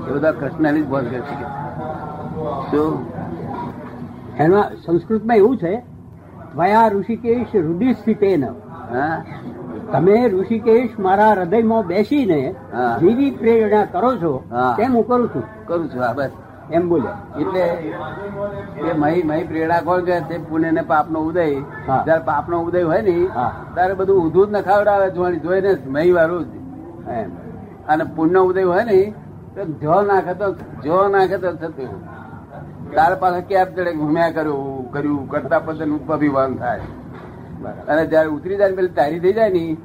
એ 0.08 0.12
બધા 0.14 0.32
કૃષ્ણની 0.32 0.82
જ 0.82 0.88
બોધ 0.88 1.08
કરી 1.08 1.22
શકે 1.22 1.46
શું? 2.72 2.94
એમાં 4.38 4.68
સંસ્કૃતમાં 4.86 5.38
એવું 5.38 5.58
છે 5.58 5.74
વયા 6.56 6.88
ઋષિકેશ 6.90 7.54
રુધિર 7.64 7.94
સ્થિતેન 7.94 8.44
તમે 9.92 10.16
ઋષિકેશ 10.30 10.94
મારા 11.00 11.34
હૃદયમાં 11.34 11.88
બેસીને 11.88 12.40
જેવી 13.02 13.32
પ્રેરણા 13.32 13.86
કરો 13.86 14.12
છો. 14.16 14.34
તેમ 14.78 14.92
હું 14.96 15.06
કરું 15.08 15.28
છું. 15.34 15.44
કરું 15.68 15.88
છું 15.90 16.02
હા 16.02 16.14
બસ. 16.14 16.32
એમ 16.72 16.84
બોલે. 16.90 17.10
એટલે 17.42 17.64
એ 18.82 18.94
મહી 18.94 19.24
મહી 19.24 19.44
પ્રેરણા 19.44 19.82
કોણ 19.82 20.04
કે 20.04 20.20
તે 20.30 20.38
પુણે 20.50 20.70
ને 20.72 20.82
પાપ 20.82 21.10
નો 21.12 21.20
ઉદય. 21.20 21.46
જયારે 22.06 22.24
પાપ 22.26 22.50
નો 22.50 22.62
ઉદય 22.64 22.84
હોય 22.84 23.02
ને 23.02 23.16
ત્યારે 23.74 23.94
બધું 23.94 24.22
ઊંધું 24.24 24.48
જ 24.48 24.52
ન 24.52 24.62
ખાવડાવે 24.62 25.08
જોવાની 25.12 25.40
જોઈને 25.40 25.72
મહી 25.88 26.12
વાળું 26.12 26.46
એમ. 27.12 27.30
અને 27.88 28.04
પુણ્ય 28.16 28.40
ઉદય 28.50 28.64
હોય 28.64 28.84
ને 28.84 28.98
જો 29.54 30.02
નાખે 30.02 30.34
તો 30.34 30.54
જો 30.54 31.08
નાખે 31.08 31.38
તો 31.38 31.52
થતું 31.52 32.14
તાર 32.92 33.16
પાસે 33.16 33.42
કેપ 33.42 33.68
જડે 33.76 33.94
ઘૂમ્યા 33.94 34.32
કર્યું 34.32 34.92
કર્યું 34.92 35.30
કરતા 35.30 35.60
પછી 35.60 36.00
અભિમાન 36.10 36.56
થાય. 36.56 36.80
અને 37.88 38.06
જયારે 38.06 38.30
ઉતરી 38.30 38.56
જાય 38.56 38.72
પેલી 38.72 38.88
તારી 38.88 39.20
થઈ 39.20 39.34
જાય 39.34 39.50
ને 39.50 39.78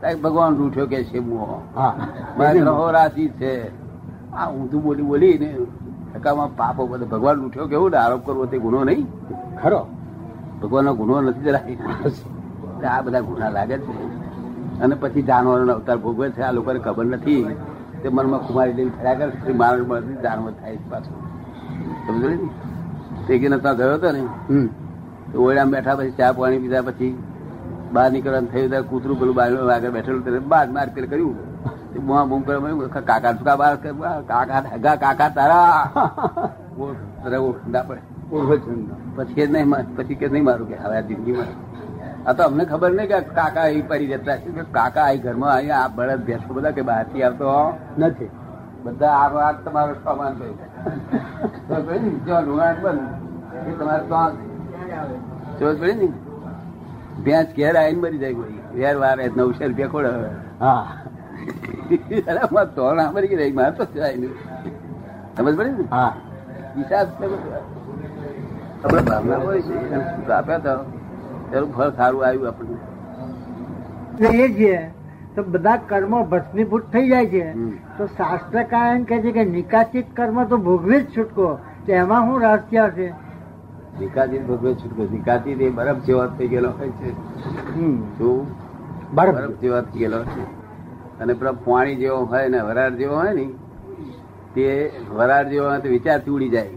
ત્યારે 0.00 0.16
ભગવાન 0.16 0.56
રૂઠ્યો 0.56 0.86
કે 0.86 1.04
છે 1.04 1.18
હા. 1.76 1.94
મારે 2.38 2.60
રાશિ 2.92 3.28
છે. 3.28 3.68
આ 4.32 4.50
ઊંધું 4.50 4.82
બોલી 4.82 5.02
બોલી 5.02 5.38
ને 5.38 5.56
ટકામાં 6.14 6.56
પાપો 6.56 6.86
બધો 6.86 7.06
ભગવાન 7.06 7.36
રૂઠ્યો 7.36 7.66
કેવું 7.66 7.90
ને 7.90 7.96
આરોપ 7.96 8.26
કરવો 8.26 8.46
તે 8.46 8.58
ગુનો 8.58 8.84
નહીં. 8.84 9.06
ખરો. 9.62 9.86
ભગવાનનો 10.62 10.94
ગુનો 10.94 11.20
નથી 11.20 11.40
જરાય. 11.40 11.76
આ 12.86 13.02
બધા 13.02 13.20
ગુના 13.20 13.48
લાગે 13.48 13.78
છે. 13.78 14.14
અને 14.80 14.94
પછી 14.94 15.22
જાનવરોનો 15.22 15.72
અવતાર 15.72 15.96
ભોગવે 15.96 16.30
છે 16.30 16.40
આ 16.40 16.52
લોકોને 16.52 16.78
ખબર 16.78 17.04
નથી. 17.04 17.56
તે 18.04 18.10
મનમાં 18.10 18.40
કુમારી 18.40 18.72
લઈને 18.72 18.90
ફર્યા 18.90 19.14
કરે 19.14 19.26
પછી 19.26 19.52
માનવ 19.52 19.88
મળતી 19.88 20.22
જાનવર 20.22 20.50
થાય 20.50 20.76
છે 20.76 20.90
પાછું. 20.90 21.20
સમજો 22.06 22.28
ને? 22.28 22.38
તે 23.26 23.38
કે 23.38 23.48
નતા 23.48 23.72
ગયો 23.72 23.94
હતો 23.94 24.12
ને 24.12 24.26
તો 25.32 25.42
ઓળામાં 25.42 25.72
બેઠા 25.72 25.94
પછી 25.96 26.10
ચા 26.10 26.32
પાણી 26.32 26.58
પીધા 26.58 26.82
પછી 26.82 27.22
બહાર 27.92 28.12
નીકળવાનું 28.12 28.52
થયું 28.52 28.68
ત્યારે 28.68 28.86
કૂતરું 28.88 29.20
પેલું 29.20 29.34
બાર 29.34 29.56
આગળ 29.56 29.90
બેઠેલું 29.90 30.22
ત્યારે 30.24 30.38
બાર 30.38 30.68
માર 30.68 30.88
પેલું 30.94 31.10
કર્યું. 31.10 31.54
તે 31.92 31.98
બુઆ 31.98 32.24
બૂમ 32.24 32.40
કરે 32.40 33.00
કાકા 33.00 33.32
તું 33.32 33.56
બાર 33.56 33.76
કાકા 34.20 34.64
હગા 34.74 34.96
કાકા 34.96 35.28
તારા. 35.28 35.90
ઓળખ, 36.78 36.96
તારા 37.22 37.38
ઓળખ 37.38 37.86
પડે. 37.88 38.00
પછી 39.16 39.46
નહીં 39.46 39.68
માર- 39.68 39.96
પછી 39.96 40.14
કે 40.14 40.28
નહીં 40.28 40.44
મારું 40.44 40.68
કે 40.68 40.76
હવે 40.76 40.96
આ 40.96 41.00
જિંદગીમાં. 41.00 41.73
આ 42.26 42.32
તો 42.36 42.42
અમને 42.48 42.64
ખબર 42.72 42.90
નહીં 42.96 43.08
કે 43.12 43.18
કાકા 43.38 43.66
અહીં 43.70 43.84
પડી 43.88 44.10
જતા 44.12 44.36
છે. 44.42 44.48
કે 44.56 44.62
કાકા 44.78 45.06
અહીં 45.10 45.22
ઘરમાં 45.24 45.52
અહીંયા 45.56 45.84
આ 45.84 45.94
બળદ 45.96 46.20
ભેંસો 46.28 46.50
બધા 46.56 46.74
કે 46.78 46.82
બહારથી 46.90 47.22
આવતો 47.28 47.48
નથી. 47.98 48.30
બધા 48.84 49.14
આ 49.22 49.28
વાત 49.36 49.56
તમારો 49.64 49.94
સામાન 50.04 50.32
થઈ 50.38 50.54
જો 52.26 52.36
ડુંગળ 52.44 52.76
બંધ. 52.84 53.04
એ 53.68 53.70
તમારે 53.78 54.04
તો 54.10 54.22
જો 55.58 55.66
પડી 55.80 55.96
ને 56.00 56.08
ભેંસ 57.24 57.48
ઘેર 57.58 57.74
આવીને 57.76 58.00
મરી 58.04 58.20
જાય 58.24 58.34
કોઈ. 58.40 58.58
વેર 58.78 58.94
વારે 59.04 59.24
નવસો 59.28 59.64
રૂપિયા 59.68 59.92
ખોડે 59.94 60.10
હા. 60.60 60.82
અરે 62.30 62.42
મારે 62.52 62.70
તો 62.76 62.84
ના 62.98 63.08
મરી 63.14 63.28
ગઈ 63.30 63.40
રહી 63.42 63.56
મારે 63.60 63.72
તો 63.78 63.84
જાય 63.94 64.16
નહીં. 64.16 64.34
સમજ 65.36 65.54
પડી 65.58 65.74
ને? 65.78 65.84
હા. 65.94 66.12
હિસાબ 66.76 67.06
છે 67.18 67.26
ભાવના 69.08 69.38
હોય 69.46 69.60
છે. 69.62 69.74
આપ્યા 70.38 70.58
તો? 70.66 70.74
તેનું 71.50 71.72
ફળ 71.72 71.90
સારું 71.90 72.26
આવ્યું 72.26 72.48
આપણને. 72.48 72.76
એ 74.26 74.52
છે 74.52 74.88
તો 75.34 75.42
બધા 75.42 75.76
કર્મો 75.76 76.24
ભસ્મીભૂત 76.24 76.82
થઈ 76.82 77.08
જાય 77.08 77.26
છે. 77.26 77.52
તો 77.98 78.06
શાસ્ત્રકાર 78.06 78.96
એમ 78.96 79.04
કે 79.04 79.22
છે 79.22 79.32
કે 79.32 79.44
નિકાસિત 79.44 80.16
કર્મ 80.16 80.44
તો 80.44 80.56
ભોગવી 80.56 81.00
જ 81.00 81.16
છૂટકો. 81.16 81.58
તો 81.86 81.92
એમાં 81.92 82.26
શું 82.26 82.40
રહસ્ય 82.40 82.90
છે 82.96 83.10
નિકાસિત 84.00 84.46
ભોગવે 84.46 84.74
છૂટકો. 84.74 85.02
નિકાતી 85.12 85.54
તે 85.54 85.70
બરફ 85.70 85.96
જેવા 85.96 86.26
થઈ 86.26 86.48
ગયેલો 86.48 86.70
હોય 86.70 86.88
છે. 86.88 87.12
હમ. 87.74 88.02
શું? 88.18 88.46
બરફ. 89.14 89.50
જેવો 89.50 89.80
થઈ 89.80 89.98
ગયેલો 89.98 90.24
છે. 90.24 90.42
અને 91.20 91.32
પેલા 91.32 91.52
પાણી 91.52 91.96
જેવો 91.96 92.24
હોય 92.24 92.48
ને 92.48 92.60
વરાળ 92.60 92.94
જેવો 92.94 93.16
હોય 93.16 93.32
ને 93.32 93.48
તે 94.54 94.92
વરાળ 95.10 95.48
જેવો 95.48 95.68
હોય 95.68 95.78
તો 95.78 95.88
વિચારથી 95.88 96.30
ઉડી 96.30 96.48
જાય. 96.48 96.68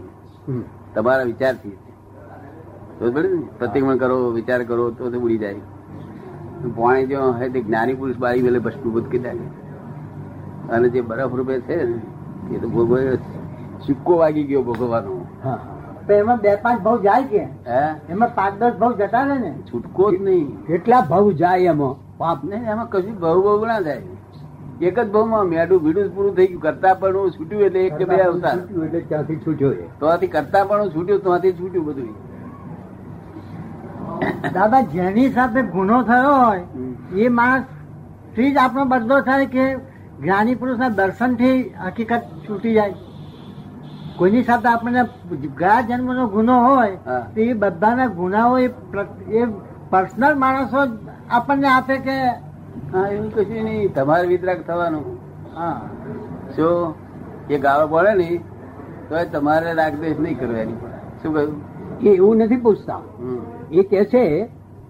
તમારા 0.94 1.22
વિચારથી? 1.22 1.76
પ્રતિક્રમણ 3.00 3.98
કરો 3.98 4.18
વિચાર 4.36 4.60
કરો 4.68 4.90
તો 4.98 5.10
તે 5.10 5.18
ઉડી 5.24 5.38
જાય. 5.38 5.62
પાણી 6.76 7.08
જો 7.10 7.20
હે 7.40 7.48
તે 7.56 7.60
જ્ઞાની 7.66 7.98
પુરુષ 8.02 8.18
બારી 8.24 8.44
વેલે 8.46 8.60
ભસ્મીભૂત 8.66 9.06
કરી 9.10 9.24
નાખે 9.26 9.46
અને 10.76 10.86
જે 10.94 11.00
બરફ 11.10 11.34
રૂપે 11.40 11.54
છે 11.68 11.76
ને 11.90 11.98
એ 12.54 12.58
તો 12.62 12.68
ભોગવે 12.76 13.00
સિક્કો 13.86 14.12
વાગી 14.22 14.46
ગયો 14.50 14.62
ભોગવવાનો. 14.68 15.14
એમાં 16.18 16.38
બે 16.44 16.52
પાંચ 16.66 16.78
ભાવ 16.84 17.02
જાય 17.06 17.24
કે? 17.32 17.42
એમાં 18.12 18.30
પાંચ 18.36 18.60
દસ 18.60 18.76
ભાવ 18.82 18.92
જતા 19.00 19.24
રહે 19.30 19.38
ને? 19.40 19.50
છૂટકો 19.70 20.04
જ 20.12 20.20
નહીં. 20.28 20.46
કેટલા 20.68 21.02
ભાવ 21.10 21.26
જાય 21.42 21.74
એમાં? 21.74 21.94
પાપ 22.22 22.38
નહીં 22.44 22.70
એમાં 22.72 22.88
કશું 22.94 23.18
ભાવ 23.24 23.42
ભાવ 23.48 23.66
ના 23.72 23.80
થાય. 23.88 24.02
એક 24.88 24.96
જ 24.98 25.08
ભાવમાં 25.16 25.44
મેડું 25.52 25.78
ભીડું 25.84 26.10
પૂરું 26.16 26.32
થઈ 26.38 26.48
ગયું. 26.48 26.62
કરતા 26.66 26.94
પણ 27.02 27.30
છૂટ્યું 27.36 27.62
એટલે 27.68 27.80
એક 27.88 27.94
કે 27.98 28.04
બે 28.12 28.18
અવતાર. 28.24 28.56
છૂટ્યું 28.56 28.84
એટલે 28.88 29.00
ત્યાંથી 29.12 29.38
છૂટ્યો 29.44 29.72
તો 30.00 30.32
કરતા 30.34 30.64
પણ 30.72 30.90
છૂટ્યું 30.96 31.20
તો 31.28 31.30
છૂટ્યું 31.60 31.86
બધું 31.90 32.10
દાદા 34.54 34.80
જેની 34.94 35.28
સાથે 35.30 35.60
ગુનો 35.74 36.02
થયો 36.02 36.32
હોય 36.44 36.64
એ 37.24 37.28
માણસથી 37.28 38.50
જ 38.54 38.56
આપણો 38.56 38.84
બદલો 38.84 39.20
થાય 39.20 39.46
કે 39.46 39.66
જ્ઞાની 40.20 40.54
પુરુષના 40.54 40.88
દર્શનથી 40.88 41.58
હકીકત 41.86 42.24
છૂટી 42.48 42.74
જાય. 42.74 42.94
કોઈની 44.18 44.44
સાથે 44.44 44.68
આપણને 44.68 45.02
ગયા 45.58 45.80
જન્મનો 45.80 46.26
ગુનો 46.28 46.58
હોય. 46.66 46.96
તો 47.34 47.40
એ 47.40 47.54
બધાના 47.54 48.06
ગુનાઓ 48.06 48.58
એ 48.58 48.68
એ 49.30 49.46
પર્સનલ 49.90 50.34
માણસો 50.44 50.86
જ 50.86 50.90
આપણને 51.30 51.68
આપે 51.68 51.96
કે 51.96 52.16
હા 52.92 53.06
એવું 53.08 53.30
કશું 53.34 53.64
નહીં. 53.64 53.92
તમારે 53.94 54.26
વિતરાક 54.26 54.60
થવાનું. 54.66 55.18
હા. 55.56 55.80
શું 56.56 56.94
એ 57.50 57.58
ગાળો 57.58 57.86
પડે 57.86 58.14
ને 58.14 58.28
તો 59.08 59.24
તમારે 59.32 59.74
રાગદેશ 59.74 60.18
નહીં 60.18 60.38
કરવાની. 60.38 60.78
શું 61.22 61.34
કહ્યું? 61.34 61.56
એ 62.00 62.08
એવું 62.10 62.38
નથી 62.38 62.56
પૂછતા. 62.58 63.00
એ 63.72 63.82
કે 63.84 64.04
છે 64.06 64.24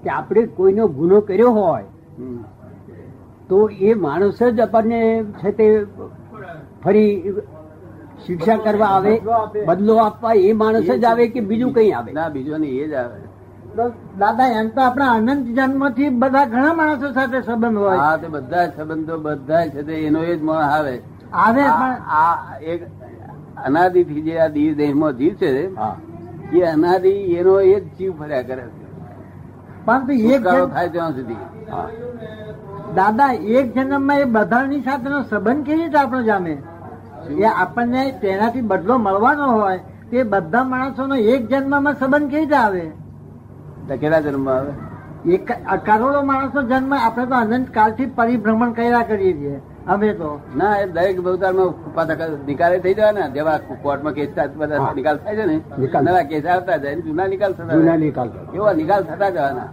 કે 0.02 0.10
આપણે 0.10 0.46
કોઈનો 0.48 0.88
ગુનો 0.90 1.20
કર્યો 1.22 1.52
હોય 1.52 1.86
તો 3.48 3.58
એ 3.80 3.94
માણસ 3.96 4.38
જ 4.38 4.60
આપણને 4.60 5.00
છે 5.34 5.50
તે 5.52 5.66
ફરી 6.82 7.12
શિક્ષા 8.24 8.58
કરવા 8.58 8.90
આવે 8.90 9.14
બદલો 9.68 9.94
આપવા 10.00 10.34
એ 10.42 10.52
માણસ 10.54 10.86
જ 10.94 11.04
આવે 11.04 11.24
કે 11.28 11.40
બીજું 11.42 11.72
કઈ 11.74 11.90
આવે? 11.92 12.10
ના 12.12 12.28
બીજું 12.30 12.60
નહીં 12.60 12.82
એ 12.84 12.88
જ 12.88 12.94
આવે. 12.96 13.18
દાદા 14.14 14.48
એમ 14.52 14.70
તો 14.70 14.80
આપણા 14.80 15.12
અનંત 15.14 15.46
જન્મથી 15.56 16.10
બધા 16.12 16.46
ઘણા 16.46 16.74
માણસો 16.74 17.12
સાથે 17.12 17.38
સંબંધ 17.42 17.78
હોય. 17.78 17.98
હા 17.98 18.16
તે 18.16 18.28
બધા 18.28 18.66
સંબંધો 18.70 19.18
બધા 19.20 19.64
છે 19.68 19.80
તે 19.84 19.94
એનો 20.06 20.20
એ 20.24 20.36
જ 20.36 20.40
મણ 20.42 20.62
આવે. 20.68 20.94
આવે 21.34 21.62
આ 21.62 21.76
પણ 21.78 21.96
આ 22.18 22.34
એક 22.62 22.80
અનાદિથી 23.66 24.22
જે 24.22 24.34
આ 24.40 24.48
દીવ 24.50 24.76
દેહમાં 24.76 25.16
જીવ 25.16 25.34
છે 25.36 25.50
હા. 25.76 25.94
એ 26.52 26.60
અનાદિ 26.62 27.08
એનો 27.08 27.60
એ 27.60 27.80
જ 27.80 27.84
જીવ 27.98 28.12
ફર્યા 28.12 28.42
કરે 28.42 28.62
છે. 28.62 28.88
પરંતુ 29.84 30.12
એક 30.12 30.48
થાય 30.72 30.88
ત્યાં 30.88 31.12
સુધી. 31.12 31.36
દાદા 32.94 33.32
એક 33.32 33.74
જન્મમાં 33.74 34.18
એ 34.18 34.24
બધાની 34.24 34.80
સાથેનો 34.80 35.22
સંબંધ 35.22 35.64
કેવી 35.64 35.82
રીતે 35.82 35.98
આપણો 35.98 36.22
જામે? 36.22 36.62
એ 37.30 37.44
આપણને 37.44 38.10
તેનાથી 38.10 38.60
બદલો 38.60 38.98
મળવાનો 38.98 39.46
હોય 39.46 39.78
તે 40.10 40.22
બધા 40.22 40.64
માણસોનો 40.64 41.14
એક 41.14 41.48
જન્મમાં 41.48 41.94
સંબંધ 41.94 42.30
કેવી 42.30 42.40
રીતે 42.40 42.56
આવે? 42.56 42.90
કેટલા 43.96 44.20
જન્મ 44.20 44.48
આવે? 44.48 44.72
એક 45.32 45.52
કરોડો 45.86 46.22
માણસો 46.22 46.62
જન્મ 46.62 46.94
આપણે 46.94 47.26
તો 47.26 47.34
અનંત 47.34 47.70
કાળથી 47.70 48.06
પરિભ્રમણ 48.06 48.72
કર્યા 48.72 49.02
કરીએ 49.02 49.32
છીએ. 49.32 49.60
અમે 49.88 50.08
તો 50.20 50.30
ના 50.56 50.74
એ 50.80 50.86
દરેક 50.96 51.18
અવતારમાં 51.30 51.68
માં 51.96 52.08
નિકાલ 52.46 52.72
થઈ 52.84 52.94
જાય 52.98 53.12
ને 53.18 53.24
જેવા 53.36 53.58
કોર્ટમાં 53.84 54.14
કેસ 54.18 54.30
બધા 54.60 54.92
નિકાલ 54.98 55.16
થાય 55.24 55.36
છે 55.38 55.44
ને 55.50 55.56
નવા 56.06 56.24
કેસ 56.30 56.44
આવતા 56.54 56.78
જાય 56.82 57.04
જૂના 57.06 57.28
નિકાલ 57.34 57.52
થતા 57.58 57.76
જૂના 57.76 57.98
નિકાલ 58.04 58.28
એવા 58.56 58.74
નિકાલ 58.80 59.02
થતા 59.10 59.30
જવાના. 59.36 59.68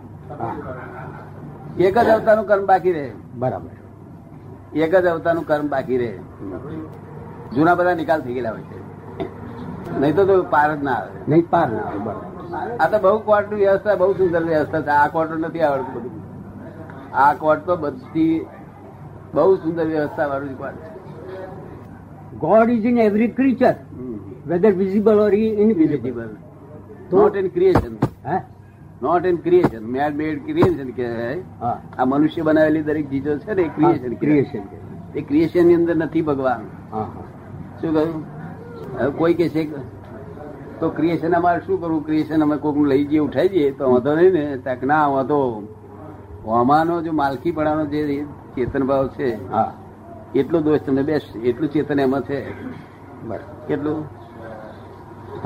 એક 1.87 1.97
જ 2.05 2.09
અવતારનું 2.15 2.47
કર્મ 2.49 2.65
બાકી 2.71 2.93
રહે. 2.97 3.05
બરાબર. 3.41 3.73
એક 4.83 4.93
જ 5.03 5.05
અવતારનું 5.15 5.45
કર્મ 5.49 5.67
બાકી 5.75 5.97
રહે. 5.97 6.11
જૂના 7.55 7.75
બધા 7.75 7.95
નિકાલ 8.01 8.19
થઈ 8.21 8.33
ગયેલા 8.33 8.51
હોય 8.55 8.65
છે. 8.69 8.79
નહીં 9.99 10.15
તો 10.15 10.41
પાર 10.55 10.69
જ 10.75 10.83
ના 10.83 10.97
આવે. 10.99 11.11
નહીં 11.27 11.45
પાર 11.49 11.67
ના 11.69 11.85
આવે 11.87 11.99
બરાબર. 12.07 12.77
આ 12.79 12.87
તો 12.91 12.97
બહુ 13.05 13.17
કોર્ટની 13.29 13.63
વ્યવસ્થા 13.65 13.95
બહુ 14.01 14.11
સુંદર 14.19 14.43
વ્યવસ્થા 14.51 14.81
છે. 14.81 14.93
આ 15.03 15.07
કોર્ટ 15.15 15.31
નથી 15.45 15.61
આવડતું 15.61 16.03
બધું. 16.03 16.23
આ 17.23 17.33
કોર્ટ 17.33 17.65
તો 17.67 17.75
બધી 17.83 18.33
બહુ 19.35 19.51
સુંદર 19.63 19.85
વ્યવસ્થા 19.91 20.27
વાળું 20.31 20.55
કોર્ટ 20.61 20.79
છે. 20.83 20.89
God 22.43 22.69
is 22.75 22.85
in 22.89 22.97
every 23.05 23.31
creature 23.37 23.75
whether 24.49 24.73
visible 24.81 25.17
or 25.25 25.33
invisible 25.63 26.29
not 27.11 27.35
in 27.41 27.47
creation 27.55 27.93
હે? 28.27 28.37
Not 29.01 29.25
in 29.31 29.37
creation 29.45 29.83
made 29.95 30.13
made 30.21 30.37
creation 30.47 30.89
કે 30.97 31.07
આ 31.61 32.05
મનુષ્ય 32.11 32.41
બનાવેલી 32.47 32.85
દરેક 32.89 33.07
ચીજો 33.11 33.37
છે 33.43 33.51
ને 33.59 33.63
એ 33.69 33.71
ક્રિએશન 33.77 34.13
ક્રિએશન 34.23 34.63
એ 35.15 35.21
ક્રિએશનની 35.29 35.77
અંદર 35.79 35.95
નથી 35.95 36.25
ભગવાન. 36.29 36.61
શું 37.79 37.91
કહ્યું? 37.95 38.21
કોઈ 39.19 39.35
કે 39.39 39.47
છે 39.53 39.63
તો 40.79 40.85
ક્રિએશન 40.97 41.31
અમારે 41.39 41.59
શું 41.65 41.81
કરવું? 41.81 42.01
ક્રિએશન 42.07 42.39
અમે 42.45 42.57
કોઈક 42.63 42.77
લઈ 42.91 43.05
જઈએ 43.09 43.21
ઉઠાઈ 43.27 43.51
જઈએ 43.55 43.71
તો 43.79 43.83
વાંધો 43.91 44.11
નહીં 44.19 44.33
ને. 44.37 44.45
ત્યાં 44.65 44.87
ના 44.93 45.05
વાંધો. 45.15 45.39
આમાંનો 46.51 47.01
જો 47.01 47.13
માલકી 47.13 47.51
પડાનો 47.51 47.85
જે 47.85 48.25
ચેતન 48.55 48.83
ભાવ 48.83 49.07
છે 49.09 49.27
હા. 49.51 49.71
એટલો 50.33 50.61
દોષ 50.61 50.81
તમને 50.81 51.03
બેસ્ટ 51.03 51.35
એટલું 51.43 51.69
ચેતન 51.69 51.99
એમાં 51.99 52.23
છે. 52.23 52.39
બરાબર 53.23 53.41
કેટલું? 53.67 54.03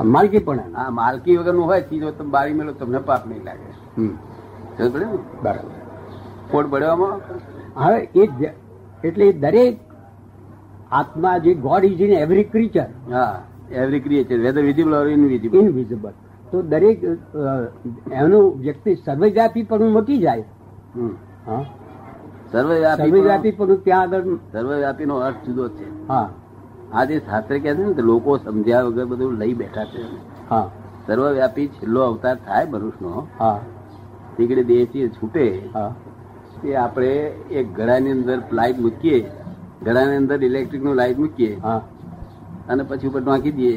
માલકી 0.06 0.40
પણ 0.40 0.74
હા 0.74 0.90
માલકી 0.92 1.36
વગરનું 1.38 1.64
હોય 1.64 1.82
ચીજો 1.82 2.12
તમે 2.12 2.30
બારી 2.30 2.54
મેળો 2.54 2.72
તમને 2.72 3.00
પાપ 3.02 3.26
નહીં 3.26 3.44
લાગે. 3.44 3.70
હમ. 3.96 4.14
સમજ 4.76 4.92
બરાબર. 5.42 5.70
ખોટ 6.50 6.66
બળવામાં? 6.66 7.20
હવે 7.76 7.98
એ 8.14 8.52
એટલે 9.04 9.32
દરેક 9.34 9.78
આત્મા 10.90 11.38
જે 11.40 11.54
God 11.56 11.84
is 11.84 12.00
in 12.00 12.12
every 12.14 12.44
creature 12.44 12.88
હા 13.10 13.42
every 13.72 14.00
creature 14.00 14.38
whether 14.38 14.62
visible 14.62 14.94
or 14.94 15.06
invisible 15.08 15.58
invisible 15.58 16.12
તો 16.50 16.62
દરેક 16.64 16.98
એનું 18.12 18.44
વ્યક્તિ 18.58 18.96
સર્વજાતિ 18.96 19.62
પણ 19.64 19.92
મટી 19.92 20.18
જાય. 20.18 20.44
સર્વવ્યાપી 22.52 23.10
સર્વવ્યાપી 23.10 23.50
પણ 23.50 23.76
ત્યાં 23.76 24.00
આગળ 24.00 24.34
સર્વવ્યાપી 24.52 25.04
નો 25.04 25.16
અર્થ 25.16 25.36
જુદો 25.46 25.68
છે. 25.68 26.08
હા. 26.08 26.28
આ 26.92 27.04
જે 27.04 27.18
શાસ્ત્ર 27.18 27.58
કહે 27.58 27.74
છે 27.74 27.84
ને 27.84 28.02
લોકો 28.02 28.36
સમજ્યા 28.36 28.82
વગર 28.82 29.04
બધું 29.04 29.34
લઈ 29.34 29.54
બેઠા 29.54 29.84
છે. 29.84 30.02
હા. 30.50 30.70
સર્વવ્યાપી 31.06 31.68
છેલ્લો 31.68 32.02
અવતાર 32.02 32.36
થાય 32.36 32.66
મનુષ્યનો. 32.70 33.28
હા. 33.38 33.60
નીકળી 34.38 34.64
દેહથી 34.64 35.08
છૂટે. 35.08 35.68
હા. 35.74 35.94
એ 36.64 36.74
આપણે 36.74 37.06
એક 37.50 37.74
ઘડાની 37.74 38.10
અંદર 38.10 38.42
લાઇટ 38.52 38.78
મૂકીએ. 38.78 39.30
ઘડાની 39.82 40.16
અંદર 40.16 40.44
ઇલેક્ટ્રિકનું 40.44 40.94
લાઈટ 40.94 41.18
મૂકીએ. 41.18 41.58
હા. 41.62 41.82
અને 42.68 42.82
પછી 42.82 43.08
ઉપર 43.08 43.22
નાખી 43.22 43.50
દઈએ. 43.50 43.76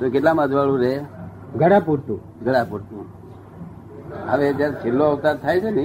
તો 0.00 0.10
કેટલામાં 0.10 0.44
અજવાળું 0.44 0.78
રહે? 0.78 1.00
ઘડા 1.56 1.80
પૂરતું 1.80 2.20
ઘડા 2.44 2.64
પૂરતું 2.64 3.23
હવે 4.28 4.52
જયારે 4.52 4.74
છેલ્લો 4.74 5.04
અવતાર 5.04 5.36
થાય 5.36 5.60
છે 5.60 5.70
ને 5.70 5.82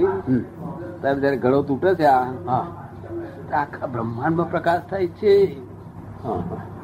ત્યારે 1.00 1.20
જયારે 1.20 1.36
ઘડો 1.36 1.62
તૂટે 1.62 1.94
છે 1.94 2.04
આ 2.04 2.26
આખા 3.52 3.86
બ્રહ્માંડમાં 3.86 4.50
પ્રકાશ 4.50 4.82
થાય 4.90 5.06
છે. 5.06 5.56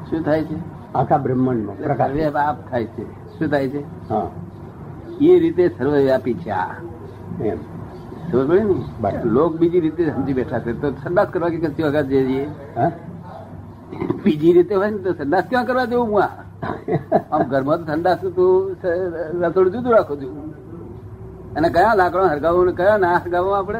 શું 0.09 0.23
થાય 0.23 0.43
છે? 0.43 0.57
આખા 0.95 1.17
બ્રહ્માંડમાં 1.17 1.77
પ્રકાશ. 1.77 2.11
સર્વવ્યાપ 2.11 2.69
થાય 2.69 2.85
છે. 2.85 3.05
શું 3.37 3.47
થાય 3.49 3.69
છે? 3.69 3.81
એ 5.19 5.39
રીતે 5.39 5.69
સર્વવ્યાપી 5.77 6.33
છે 6.33 6.51
આ. 6.51 6.75
એમ. 7.43 7.59
ખબર 8.31 8.63
ને? 8.63 9.23
લોક 9.23 9.55
બીજી 9.57 9.79
રીતે 9.79 10.11
સમજી 10.11 10.33
બેઠા 10.33 10.59
છે. 10.59 10.73
તો 10.73 10.91
સંદાસ 10.91 11.27
કરવા 11.27 11.49
કે 11.49 11.57
કચ્છી 11.57 11.83
વખત 11.83 12.05
જઈએ 12.05 12.47
બીજી 14.23 14.53
રીતે 14.53 14.75
હોય 14.75 14.89
ને 14.89 14.97
તો 14.97 15.13
સંદાસ 15.13 15.43
ક્યાં 15.49 15.65
કરવા 15.65 15.85
જેવું 15.85 16.07
હું 16.07 16.23
આ? 16.23 16.29
આમ 17.31 17.43
ઘરમાં 17.43 17.77
તો 17.77 17.93
સંદાસ 17.93 18.17
તું 18.17 18.75
રસોડું 19.41 19.71
જુદું 19.71 19.91
રાખો 19.91 20.15
છું. 20.15 20.66
અને 21.57 21.69
કયા 21.69 21.93
લાકડો 21.93 22.27
હરગાવો 22.27 22.65
ને 22.65 22.71
કયા 22.71 22.97
ના 22.97 23.13
હરગાવો 23.13 23.49
આપણે? 23.49 23.79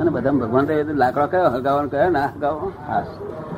અને 0.00 0.10
બધા 0.10 0.30
ભગવાન 0.30 0.66
તો 0.66 0.72
લાકડો 0.92 1.26
કયો 1.26 1.50
હરગાવો 1.50 1.82
ને 1.82 1.88
કયો 1.88 2.10
ના 2.10 2.24
હરગાવો 2.24 2.72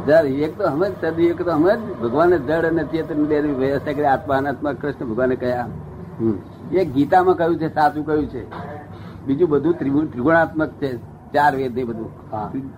જયારે 0.07 0.29
એક 0.29 0.59
તો 0.59 0.65
સમજ 0.65 0.93
સદી 1.03 1.27
એક 1.27 1.43
તો 1.43 1.51
સમજ 1.51 1.79
ભગવાને 2.03 2.39
જડ 2.39 2.65
અને 2.65 2.85
ચેતન 2.85 3.25
બે 3.25 3.41
વ્યવસ્થા 3.41 3.93
કરી 3.93 4.05
આત્મા 4.05 4.37
અનાત્મા 4.37 4.73
કૃષ્ણ 4.73 5.07
ભગવાને 5.07 5.37
કયા. 5.37 5.67
હમ. 6.21 6.39
એ 6.73 6.85
ગીતામાં 6.85 7.35
કહ્યું 7.35 7.59
છે 7.59 7.75
સાચું 7.75 8.07
કહ્યું 8.07 8.27
છે. 8.27 8.47
બીજું 9.27 9.49
બધું 9.49 9.79
ત્રિગુણ 9.79 10.07
ત્રિગુણાત્મક 10.07 10.69
છે 10.69 10.97
ચાર 11.33 11.57
વેદ 11.57 11.79
એ 11.79 11.85
બધું. 11.85 12.11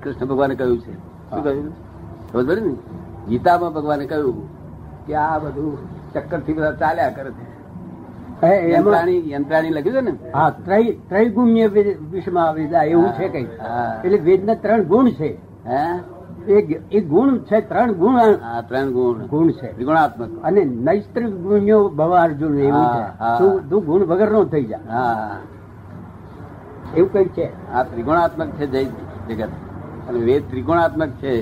કૃષ્ણ 0.02 0.26
ભગવાને 0.26 0.54
કહ્યું 0.54 0.78
છે. 0.78 0.92
શું 1.30 1.44
કહ્યું? 1.44 1.72
પડી 2.32 2.60
ને? 2.60 2.76
ગીતામાં 3.28 3.72
ભગવાને 3.72 4.06
કહ્યું 4.06 4.48
કે 5.06 5.14
આ 5.14 5.38
બધું 5.38 5.78
ચક્કરથી 6.12 6.52
બધા 6.52 6.72
ચાલ્યા 6.72 7.10
કરે 7.10 7.30
છે. 7.30 7.45
યંત્રાણી 8.42 9.70
લખ્યું 9.70 9.96
છે 9.96 10.00
ને? 10.00 10.12
હા 10.34 10.50
ત્રય 10.64 10.92
ત્રૈગુણ્ય 11.08 11.66
વિષમાં 12.12 12.54
વેદા 12.54 12.82
એવું 12.82 13.10
છે 13.18 13.28
કઈ. 13.28 13.48
એટલે 14.04 14.18
વેદના 14.18 14.54
ત્રણ 14.54 14.82
ગુણ 14.82 15.08
છે. 15.18 15.30
એક 16.96 17.04
ગુણ 17.08 17.38
છે 17.48 17.60
ત્રણ 17.68 17.92
ગુણ 17.92 18.16
આ 18.18 18.60
ત્રણ 18.68 18.92
ગુણ. 18.92 19.26
ગુણ 19.26 19.50
છે. 19.50 19.68
ત્રિગુણાત્મક. 19.74 20.30
અને 20.44 20.64
નૈસ્ત્રિક 20.64 21.32
ગુણ્યો 21.44 21.88
ભવ 21.88 22.12
અર્જુન 22.24 22.58
એવું 22.58 22.86
છે 22.94 23.02
તું 23.70 23.84
ગુણ 23.84 24.02
વગર 24.10 24.30
નો 24.32 24.44
થઈ 24.44 24.64
જા. 24.64 24.80
એવું 26.94 27.12
કઈ 27.12 27.28
છે? 27.36 27.46
આ 27.72 27.82
ત્રિગુણાત્મક 27.82 28.50
છે 28.58 28.66
જય 28.66 28.84
જગત. 29.28 29.52
અને 30.08 30.18
વેદ 30.28 30.42
ત્રિગુણાત્મક 30.50 31.10
છે. 31.22 31.34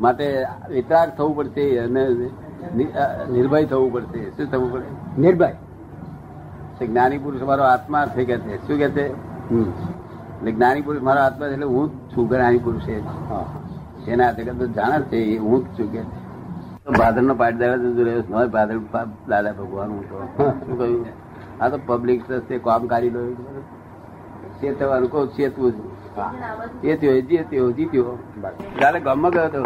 માટે 0.00 0.26
વિતરાગ 0.70 1.10
થવું 1.16 1.36
પડશે 1.36 1.64
અને 1.84 2.02
નિર્ભય 3.34 3.64
થવું 3.64 3.92
પડશે. 3.92 4.20
શું 4.36 4.46
થવું 4.50 4.72
પડે? 4.72 4.88
નિર્ભય. 5.20 5.54
તે 6.78 6.86
જ્ઞાની 6.86 7.22
પુરુષ 7.24 7.42
મારો 7.50 7.64
આત્મા 7.72 8.04
છે 8.14 8.22
કે 8.28 8.36
છે 8.44 8.54
શું 8.66 8.76
કે 8.82 8.88
છે 8.96 9.04
એટલે 9.04 10.50
જ્ઞાની 10.56 10.84
પુરુષ 10.86 11.04
મારો 11.08 11.20
આત્મા 11.26 11.48
એટલે 11.54 11.66
હું 11.74 11.86
જ 11.88 12.14
છું 12.14 12.24
જ્ઞાની 12.28 12.62
પુરુષ 12.66 12.88
એ. 12.88 12.96
એના 14.12 14.32
જગત 14.36 14.58
તો 14.60 14.66
જાણે 14.76 15.06
છે 15.10 15.18
એ 15.34 15.36
હું 15.44 15.58
જ 15.64 15.66
છું 15.76 15.88
કે 15.92 16.02
ભાદર 16.98 17.22
નો 17.28 17.34
પાટીદાર 17.42 17.78
જ 17.82 18.06
રહ્યો 18.08 18.22
છે. 18.22 18.30
નોય 18.32 18.48
ભાદર 18.56 18.76
દાદા 19.30 19.54
ભગવાન 19.58 19.88
હું 19.94 20.02
તો. 20.10 20.16
શું 20.66 20.74
કહ્યું? 20.78 21.06
આ 21.60 21.68
તો 21.74 21.76
પબ્લિક 21.86 22.20
ટ્રસ્ટ 22.26 22.52
કામ 22.68 22.82
કાઢી 22.92 23.14
લો. 23.16 23.22
ચેતવાનું 24.60 25.10
કહું 25.12 25.24
ચેતવું 25.36 25.72
જ. 25.72 25.78
ચેત્યો 26.82 27.14
જીત્યો 27.28 27.68
જીત્યો 27.78 28.16
કાલે 28.80 28.98
ગામમાં 29.06 29.32
ગયો 29.36 29.46
હતો. 29.48 29.62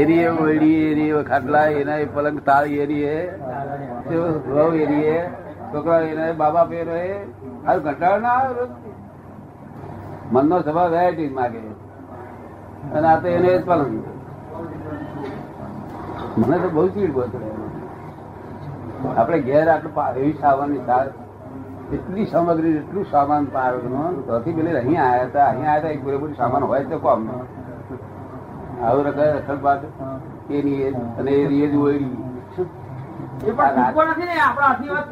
એરીએ 0.00 0.28
વળી 0.38 0.80
એરીએ 0.88 1.20
ખાટલા 1.28 1.66
એના 1.82 2.00
પલંગ 2.14 2.40
તાળ 2.48 2.64
એરીએ 2.86 3.14
વહુ 4.08 4.66
એરી 4.86 5.06
એ. 5.16 5.20
છોકરા 5.72 6.00
એને 6.12 6.26
બાબા 6.42 6.66
પેરો 6.70 6.94
એ 6.94 7.10
હાલ 7.66 7.78
ઘટાડો 7.80 8.18
ના 8.26 8.38
આવે? 8.40 8.64
મનનો 10.32 10.56
સ્વભાવ 10.62 10.90
વેરાયટી 10.90 11.30
માગે. 11.38 11.60
અને 12.94 13.06
આ 13.08 13.20
તો 13.22 13.28
એને 13.28 13.48
જ 13.48 13.62
પલંગ 13.64 13.94
મને 16.38 16.56
તો 16.62 16.68
બહુ 16.74 16.84
ચીડ 16.94 17.12
પડતો 17.14 17.38
આપણે 19.16 19.38
ઘેર 19.48 19.66
આટલું 19.68 20.16
એવી 20.16 20.36
સાવાની 20.42 20.84
સાર 20.86 21.06
એટલી 21.96 22.26
સામગ્રી 22.32 22.76
એટલું 22.76 23.06
સામાન 23.12 23.44
પારનો 23.54 24.02
ત્યાંથી 24.26 24.56
પેલે 24.58 24.70
અહીં 24.80 25.00
આયા 25.00 25.26
હતા 25.26 25.48
અહીં 25.48 25.66
આયા 25.66 25.80
હતા 25.80 25.92
એક 25.96 26.02
પૂરેપૂરી 26.04 26.40
સામાન 26.40 26.68
હોય 26.72 26.84
તો 26.90 26.98
કોમ 27.06 27.28
આવું 28.84 29.04
રખાય 29.06 29.36
રખડ 29.36 29.60
પાક 29.62 29.82
એની 30.50 30.94
અને 31.18 31.30
એ 31.30 31.44
એ 31.64 31.68
જ 31.72 31.76
ઓયડી. 31.84 32.27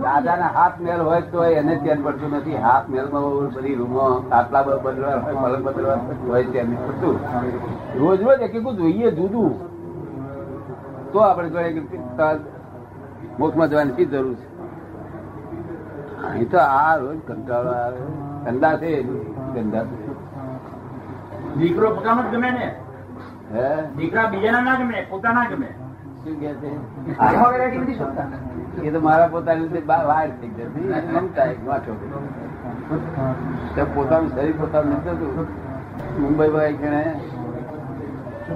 દાદાના 0.02 0.48
હાથ 0.48 0.80
મેલ 0.80 1.00
હોય 1.00 1.20
તો 1.20 1.44
એને 1.44 1.76
ચેન 1.76 2.02
પડતું 2.02 2.30
નથી. 2.32 2.56
હાથ 2.56 2.88
મેલમાં 2.88 3.22
બધી 3.54 3.74
રૂમો 3.74 4.24
આટલા 4.32 4.62
બદલવા 4.62 5.16
હોય 5.16 5.34
પલંગ 5.34 5.64
બદલવા 5.64 5.98
હોય 6.26 6.44
ચેન 6.44 6.76
પડતું. 6.76 7.16
રોજ 7.98 8.22
રોજ 8.22 8.40
એક 8.40 8.54
એકું 8.54 8.76
જોઈએ 8.76 9.10
જુદું. 9.10 9.52
તો 11.12 11.18
આપણે 11.18 11.48
જોઈએ 11.48 11.72
કે 11.72 11.80
મોક્ષમાં 13.38 13.68
જવાની 13.68 13.92
શી 13.92 14.04
જરૂર 14.04 14.34
છે? 14.34 14.46
અહીં 16.28 16.50
તો 16.50 16.58
આ 16.58 16.96
રોજ 16.96 17.18
કંટાળો 17.26 17.70
આવે. 17.70 18.00
ગંદા 18.44 18.76
છે 18.76 19.02
છે. 19.02 19.82
દીકરો 21.58 21.90
પોતાનો 21.90 22.22
જ 22.22 22.26
ગમે 22.34 22.50
ને? 22.50 22.74
હે? 23.54 23.82
દીકરા 23.96 24.26
બીજાના 24.26 24.60
ના 24.60 24.74
ગમે 24.74 25.06
પોતાના 25.10 25.44
ગમે? 25.44 25.85
શું 26.26 26.40
કે 26.40 26.54
છે? 26.54 26.70
એ 28.86 28.90
તો 28.90 29.00
મારા 29.00 29.26
પોતાની 29.26 29.62
રીતે 29.62 29.80
વાર 29.86 30.30
થઈ 30.30 30.48
જશે 30.48 31.04
પોતાનું 33.84 34.34
શરીર 34.34 34.54
પોતાનું 34.58 34.92
નથી 34.92 35.10
થતું. 35.10 35.46
મુંબઈ 36.22 36.48
માં 36.48 36.62
એક 36.62 36.80
જણે 36.80 37.20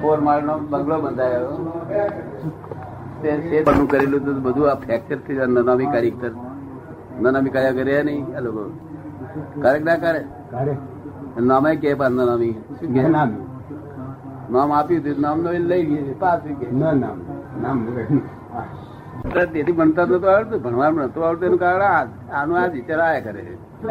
ફોર 0.02 0.20
માળ 0.20 0.42
નો 0.42 0.58
બંગલો 0.58 1.00
બંધાયો 1.00 1.50
કરેલું 3.86 4.24
તો 4.24 4.32
બધું 4.32 4.70
આ 4.70 4.74
ફ્રેક્ચર 4.74 5.16
થઈ 5.16 5.34
જાય 5.34 5.46
નનામી 5.46 5.86
કારીગર 5.86 6.30
નનામી 7.20 7.50
કાર્ય 7.50 7.72
કરે 7.72 8.02
નહીં 8.02 8.36
આ 8.36 8.40
લોકો. 8.40 8.78
કરે 9.62 9.78
ના 9.78 9.96
કરે. 9.96 10.26
નામે 11.40 11.76
કે 11.76 11.94
પણ 11.94 12.10
નનામી. 12.10 12.54
નામ? 13.10 13.32
નામ 14.50 14.72
આપ્યું 14.72 15.02
હતું. 15.02 15.20
નામ 15.20 15.40
નો 15.40 15.52
લઈ 15.52 15.86
ગયું 15.86 16.20
પાછું 16.20 16.60
કે. 16.60 16.66
ન 16.70 16.78
નામ 16.78 17.39
નામ 17.64 17.76
તેથી 19.54 19.74
ભણતા 19.78 20.06
તો 20.10 20.16
આવડતું 20.32 20.58
ભણવાનું 20.64 21.00
નતું 21.06 21.22
આવડતું 21.28 21.46
એનું 21.48 21.60
કારણ 21.62 22.08
આનું 22.32 22.56
આ 22.62 22.66
વિચાર 22.74 23.00
આયા 23.06 23.24
કરે 23.26 23.42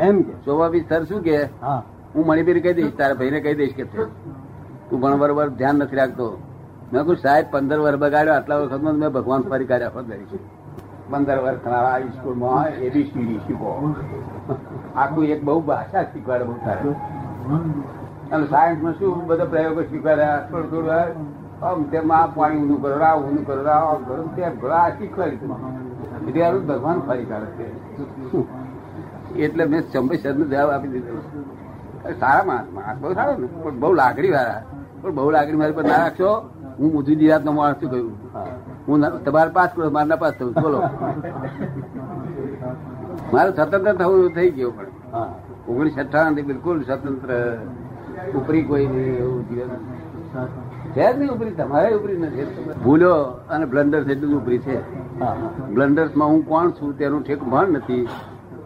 એમ 0.07 0.15
કે 0.27 0.33
શોભાભી 0.45 0.85
સર 0.89 1.01
શું 1.09 1.21
કે 1.27 1.35
હું. 1.63 2.23
મણિપીર 2.27 2.57
કહી 2.65 2.75
દઈશ 2.77 2.93
તારા 2.99 3.19
ભાઈને 3.19 3.39
કહી 3.45 3.57
દઈશ 3.59 3.75
કે 3.79 3.85
તું 3.95 4.07
ભણ 5.01 5.19
બરોબર 5.21 5.47
ધ્યાન 5.59 5.77
નથી 5.83 5.99
રાખતો. 6.01 6.27
મેં 6.91 7.01
કહું 7.05 7.17
સાહેબ 7.25 7.45
પંદર 7.51 7.79
વર્ષ 7.85 8.01
બગાડ્યો 8.03 8.35
આટલા 8.37 8.59
વખતમાં 8.63 8.95
મેં 9.03 9.09
ભગવાન 9.17 9.41
ફરી 9.49 9.67
કાઢ્યા 9.71 9.95
ફરી 9.95 10.25
કરી 10.29 10.41
પંદર 11.11 11.37
વર્ષ 11.45 11.67
આ 11.67 11.97
સ્કૂલમાં 12.15 12.67
એબીસીડી 12.87 13.39
શીખો 13.47 13.69
આખું 14.95 15.23
એક 15.35 15.41
બહુ 15.49 15.59
ભાષા 15.71 16.05
શીખવાડે 16.13 16.45
બહુ 16.49 16.55
સારું. 16.65 16.95
અને 18.31 18.45
સાયન્સમાં 18.47 18.95
શું 18.99 19.27
બધા 19.27 19.51
પ્રયોગો 19.53 19.81
શીખવાડ્યા 19.91 20.39
થોડું 20.49 20.69
થોડું 20.71 21.27
આમ 21.63 21.83
તેમ 21.83 22.11
આ 22.13 22.25
પાણી 22.35 22.57
ઊંધું 22.57 22.81
કરો 22.81 23.03
આ 23.03 23.15
ઊંધું 23.17 23.45
કરો 23.47 23.71
આમ 23.71 24.03
કરો 24.03 24.23
તેમ 24.35 24.55
કરો 24.61 24.73
આ 24.73 24.89
શીખવાડ્યું 24.89 26.27
એટલે 26.27 26.59
ભગવાન 26.59 26.99
ફરી 26.99 27.25
કાઢે 27.25 27.45
છે. 27.45 27.67
એટલે 29.43 29.65
મેં 29.65 29.81
ચંબઈ 29.91 30.17
સર 30.17 30.31
જવાબ 30.31 30.69
આપી 30.69 30.87
દીધો. 30.87 31.17
સારા 32.19 32.43
માણસ 32.43 32.67
માણસ 32.73 32.99
બહુ 33.01 33.13
સારો 33.13 33.33
ને. 33.37 33.47
પણ 33.63 33.79
બહુ 33.79 33.93
લાગણી 33.93 34.31
વાળા. 34.31 34.61
પણ 35.01 35.15
બહુ 35.15 35.29
લાગણી 35.29 35.57
મારી 35.57 35.71
પર 35.71 35.83
ના 35.83 35.97
રાખશો, 35.97 36.31
હું 36.79 36.91
મુજુ 36.93 37.15
દિરાત 37.15 37.43
નો 37.45 37.51
માણસ 37.51 37.75
છું 37.75 37.91
કહ્યું. 37.91 38.13
હું 38.87 39.23
તમારે 39.23 39.49
પાસ 39.49 39.69
કરો, 39.75 39.89
મારે 39.89 40.15
પાસ 40.15 40.33
થયું 40.33 40.53
બોલો. 40.61 40.79
મારે 43.33 43.51
સ્વતંત્ર 43.51 43.93
થવું 43.93 44.31
થઈ 44.35 44.49
ગયું 44.49 44.73
પણ. 44.77 44.87
ઓગણીસથી 45.69 46.41
બિલકુલ 46.41 46.83
સ્વતંત્ર. 46.83 47.29
ઉપરી 48.35 48.63
કોઈ 48.63 48.85
નહીં 48.85 49.17
એવું 49.17 49.49
જીવન. 49.49 50.68
છે 50.95 51.13
જ 51.13 51.19
નહીં 51.19 51.31
ઉપરી 51.31 51.51
તમારે 51.51 51.93
ઉપરી 51.95 52.17
નથી 52.17 52.45
ભૂલો 52.83 53.13
અને 53.49 53.65
બ્લન્ડર 53.65 54.01
એટલું 54.11 54.31
જ 54.31 54.33
ઉપરી 54.33 54.57
છે. 54.57 54.77
બ્લન્ડર્સમાં 55.73 56.27
હું 56.27 56.47
કોણ 56.47 56.71
છું 56.71 56.97
તેનું 56.97 57.23
ઠેક 57.23 57.43
ભાન 57.43 57.67
નથી. 57.69 58.07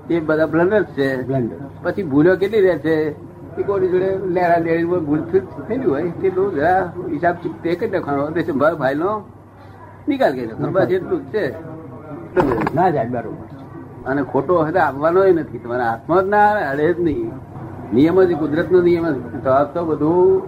એ 0.09 0.19
બધા 0.19 0.45
બ્લન્ડર્સ 0.45 0.85
છે. 0.85 1.27
બ્લન્ડર. 1.27 1.55
પછી 1.83 2.03
ભૂલો 2.03 2.35
કેટલી 2.35 2.61
રહે 2.61 2.77
છે? 2.77 2.97
એ 3.57 3.63
કોની 3.63 3.87
જોડે 3.87 4.17
લેરા 4.27 4.57
લેરી 4.57 4.83
ભૂલ 4.83 5.21
થયેલી 5.67 5.85
હોય 5.85 6.11
તે 6.21 6.29
બહુ 6.29 6.51
જરા 6.51 6.93
હિસાબ 7.11 7.35
ચૂકતે 7.35 7.75
કરી 7.75 7.89
નાખવાનો 7.89 8.27
તે 8.27 8.51
ભાઈ 8.51 8.75
ભાઈનો 8.75 9.21
નિકાલ 10.07 10.31
કરી 10.31 10.47
નાખવાનો. 10.47 10.71
બસ 10.71 10.89
એટલું 10.89 11.19
જ 11.21 11.25
છે. 11.25 11.45
ના 12.75 12.89
જાય 12.89 13.09
બરોબર. 13.09 13.47
અને 14.05 14.23
ખોટો 14.23 14.55
હવે 14.57 14.79
આવવાનો 14.79 15.23
નથી. 15.23 15.57
તમારા 15.57 15.85
હાથમાં 15.85 16.23
જ 16.23 16.27
ના 16.27 16.71
હડે 16.71 16.93
જ 16.93 16.99
નહીં. 16.99 17.31
નિયમ 17.93 18.23
જ 18.23 18.31
કુદરત 18.33 18.71
નો 18.71 18.81
નિયમ 18.81 19.05
જ. 19.09 19.15
તો 19.73 19.85
બધું 19.85 20.41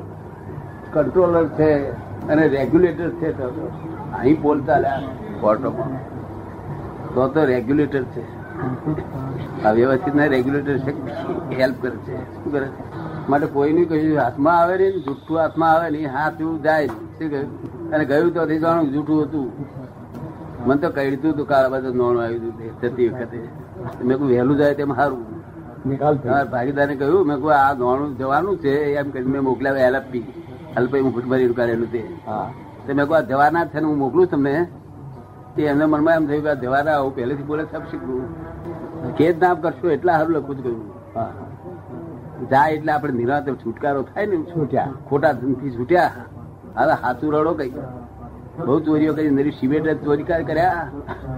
કંટ્રોલર 0.96 1.46
છે 1.60 1.70
અને 2.32 2.44
રેગ્યુલેટર 2.58 3.10
છે 3.20 3.30
તો. 3.40 3.48
અહીં 4.20 4.42
બોલતા 4.42 4.80
કોર્ટોમાં. 5.42 5.94
તો 7.16 7.28
તો 7.36 7.46
રેગ્યુલેટર 7.54 8.04
છે. 8.14 8.24
આ 9.66 9.72
વ્યવસ્થિત 9.80 10.16
ના 10.16 10.30
રેગ્યુલેટર 10.36 10.78
છે. 10.86 10.94
હેલ્પ 11.60 11.82
કરે 11.82 11.98
છે. 12.08 12.16
શું 12.34 12.52
કરે 12.54 12.68
છે? 12.68 12.84
માટે 13.30 13.48
કોઈનું 13.54 13.86
કહ્યું 13.92 14.18
હાથમાં 14.24 14.58
આવે 14.62 14.76
નહીં 14.82 15.04
જૂઠું 15.06 15.38
હાથમાં 15.42 15.72
આવે 15.76 15.88
નહીં 15.96 16.12
હાથ 16.16 16.42
એવું 16.42 16.58
જાય 16.66 16.88
શું 16.88 17.30
કહ્યું? 17.34 17.50
અને 17.94 18.04
ગયું 18.12 18.34
તો 18.36 18.46
નથી 18.46 18.62
જાણું 18.66 18.92
જૂઠું 18.96 19.20
હતું. 19.26 19.48
મને 20.66 20.78
તો 20.84 20.90
કહી 20.98 21.10
દીધું 21.14 21.32
હતું 21.34 21.48
કાળા 21.52 21.74
બધું 21.76 21.98
નોણ 22.02 22.18
આવ્યું 22.24 22.42
હતું 22.42 22.82
તે 22.82 22.88
જતી 22.88 23.10
વખતે. 23.10 23.40
મેં 24.08 24.16
કહ્યું 24.18 24.32
વહેલું 24.34 24.56
જાય 24.62 24.76
તેમ 24.80 24.92
સારું 25.00 25.24
ભાગીદારે 25.86 26.48
ભાગીદારને 26.54 26.96
કહ્યું 27.02 27.28
મેં 27.30 27.38
કહું 27.42 27.54
આ 27.60 27.74
નોણું 27.84 28.18
જવાનું 28.22 28.56
છે. 28.64 28.74
એમ 29.00 29.08
કરીને 29.14 29.32
મેં 29.36 29.44
મોકલાવ્યા 29.50 29.92
એલપી 29.94 30.26
અલ્પે 30.78 31.00
હું 31.00 31.14
ફૂટભરી 31.14 31.54
કાઢેલું 31.54 31.92
તે. 31.92 32.04
હા. 32.28 32.52
તો 32.88 32.94
મેં 32.94 33.06
કહું 33.06 33.28
જવાના 33.28 33.66
છે 33.66 33.80
ને 33.80 33.88
હું 33.88 33.98
મોકલું 33.98 34.28
તમને. 34.28 34.68
તે 35.56 35.64
એમના 35.64 35.88
મનમાં 35.88 36.16
એમ 36.16 36.28
થયું 36.28 36.44
કે 36.44 36.56
જવાના 36.56 36.92
આવું 36.92 37.16
પહેલેથી 37.16 37.44
બોલે 37.44 37.64
સાહેબ 37.64 37.84
શીખવું 37.92 39.16
કે 39.16 39.34
જ 39.34 39.42
નામ 39.42 39.56
કરશો 39.56 39.90
એટલા 39.90 40.18
સારું 40.18 40.32
લખું 40.32 40.58
જ 40.58 40.64
કહ્યું 40.64 40.82
હા. 41.16 41.32
જાય 42.52 42.72
એટલે 42.72 42.92
આપણે 42.92 43.14
નિરાંત 43.14 43.50
છુટકારો 43.50 44.02
થાય 44.02 44.26
ને. 44.26 44.38
છૂટ્યા. 44.38 44.92
ખોટા 45.10 45.32
ધનથી 45.32 45.72
છૂટ્યા. 45.72 46.12
હવે 46.76 46.94
હાથું 46.94 47.34
રડો 47.34 47.54
કઈ 47.54 47.70
બહુ 48.66 48.80
ચોરીઓ 48.80 49.14
કરી 49.14 49.30
નરી 49.30 49.52
સિમેન્ટ 49.52 50.06
ચોરી 50.06 50.24
કાર 50.24 50.44
કર્યા. 50.44 50.92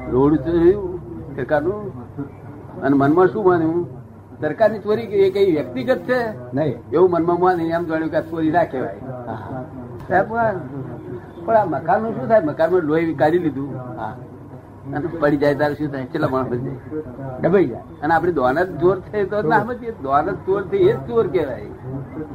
રોડ 0.10 0.36
ચોર્યું 0.36 1.00
સરકારનું 1.36 1.98
અને 2.82 2.98
મનમાં 2.98 3.28
શું 3.28 3.46
માન્યું? 3.46 3.97
સરકારની 4.42 4.80
ચોરી 4.80 5.02
એ 5.02 5.30
કઈ 5.30 5.52
વ્યક્તિગત 5.52 5.98
છે? 5.98 6.20
નહીં. 6.54 6.78
એવું 6.94 7.10
મનમાં 7.12 7.40
માની 7.40 7.70
એમ 7.70 7.86
જાણ્યું 7.86 8.12
કે 8.12 8.22
ચોરી 8.22 8.52
ના 8.52 8.64
કહેવાય. 8.64 9.00
પણ 11.46 11.56
આ 11.56 11.66
મકાનનું 11.66 12.16
શું 12.16 12.28
થાય? 12.28 12.42
મકાનમાં 12.46 12.82
લોહી 12.82 13.14
કાઢી 13.14 13.40
લીધું. 13.40 13.76
હા. 14.00 14.16
અને 14.94 15.08
પડી 15.20 15.38
જાય 15.38 15.56
તારે 15.56 15.74
શું 15.74 15.88
થાય? 15.92 16.06
કેટલા 16.06 16.28
માણસ 16.28 16.48
બચે? 16.48 16.72
ડબાઈ 17.42 17.66
જાય. 17.66 17.82
અને 18.04 18.14
આપડી 18.14 18.32
દોન 18.32 18.64
જ 18.64 18.82
ચોર 18.82 19.00
છે 19.00 19.24
તો 19.24 19.42
ના 19.42 19.60
સમજીએ 19.60 19.92
દોન 19.92 20.32
જ 20.32 20.36
ચોર 20.46 20.68
છે 20.68 20.78
એ 20.78 20.94
જ 20.94 21.00
ચોર 21.08 21.28
કહેવાય. 21.28 21.66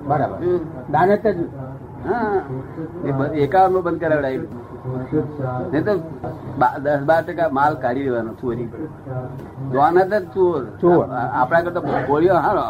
બરાબર. 0.06 0.36
શું? 0.36 0.60
દાનત 0.92 1.26
જ. 1.26 1.36
હા. 2.08 2.42
એકાવન 3.34 3.80
બંધ 3.80 4.00
કરાવડાવી. 4.00 4.38
નહીં 4.84 5.84
તો 5.86 5.92
દસ 6.84 7.02
બાર 7.08 7.20
ટકા 7.26 7.50
માલ 7.58 7.74
કાઢી 7.82 8.06
દેવાનો 8.06 8.32
ચોરી 8.40 8.68
દ્વાનત 9.72 9.98
જ 10.12 10.14
ચોર 10.34 10.62
ચોર. 10.80 11.04
આપણા 11.40 11.64
કરતા 11.66 12.02
ગોળીઓ 12.08 12.36
હારો. 12.46 12.66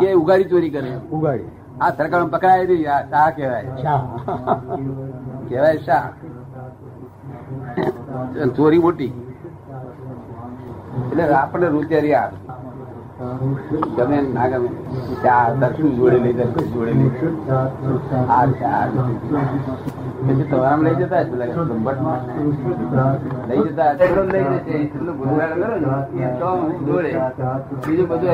કે 0.00 0.08
ઉગાડી 0.22 0.50
ચોરી 0.52 0.72
કરે. 0.76 0.90
ઉગાડી. 1.16 1.50
આ 1.82 1.90
સરકાર 1.98 2.20
પકડાય 2.34 2.64
નહીં. 2.70 2.82
શાહ 2.84 3.02
શા 3.12 3.28
કહેવાય 3.36 3.70
કહેવાય 5.48 5.78
શા 5.86 6.06
ચોરી 8.56 8.82
મોટી. 8.86 9.12
એટલે 11.10 11.24
આપણે 11.42 11.66
રૂચેરી 11.76 12.16
આ 12.22 12.30
ગમે 13.96 14.18
ના 14.34 14.48
ગમે. 14.50 14.68
ચા 15.22 15.44
દર્શન 15.60 15.88
જોડે 16.00 16.18
લઈ 16.24 16.36
દર્શન 16.40 16.66
જોડે 16.74 16.92
લઈ 16.98 17.12
આ 18.36 18.44
ચા 18.60 18.82
પછી 20.26 20.42
તમારા 20.42 20.76
લઈ 20.76 20.94
જતા. 20.94 21.20
લઈ 23.48 23.62
જતા 23.68 23.92
લઈ 24.32 24.44
જશે 24.44 24.74
બીજું 27.86 28.08
બધું. 28.08 28.30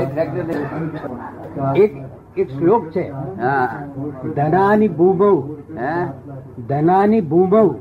એક 1.76 1.92
એક 2.36 2.48
શ્લોક 2.50 2.84
છે. 2.90 3.12
હા. 3.40 3.68
ધનાની 4.36 4.88
ભૂભવ 4.88 5.56
હે? 5.78 5.94
ધનાની 6.68 7.20
ભૂભવ 7.20 7.74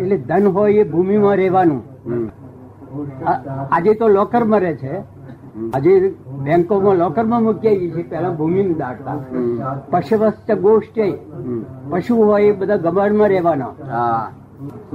એટલે 0.00 0.16
ધન 0.18 0.46
હોય 0.48 0.72
એ 0.72 0.84
ભૂમિમાં 0.84 1.36
રહેવાનું. 1.36 1.80
આજે 3.72 3.94
તો 3.94 4.08
લોકરમાં 4.08 4.60
રહે 4.60 4.74
છે. 4.74 4.94
આજે 5.74 6.14
બેંકોમાં 6.32 6.96
લોકરમાં 6.96 7.42
મૂકી 7.42 7.68
આવી 7.68 7.90
છે 7.90 8.02
પેલા 8.02 8.30
ભૂમિ 8.30 8.74
દાટતા 8.74 9.12
હમ. 9.12 9.58
પશુવસ્ત 9.90 10.52
ગોષ્ઠ 10.52 11.00
પશુ 11.90 12.16
હોય 12.16 12.42
એ 12.42 12.52
બધા 12.52 12.76
ગબાડમાં 12.76 13.28
રહેવાના. 13.28 13.72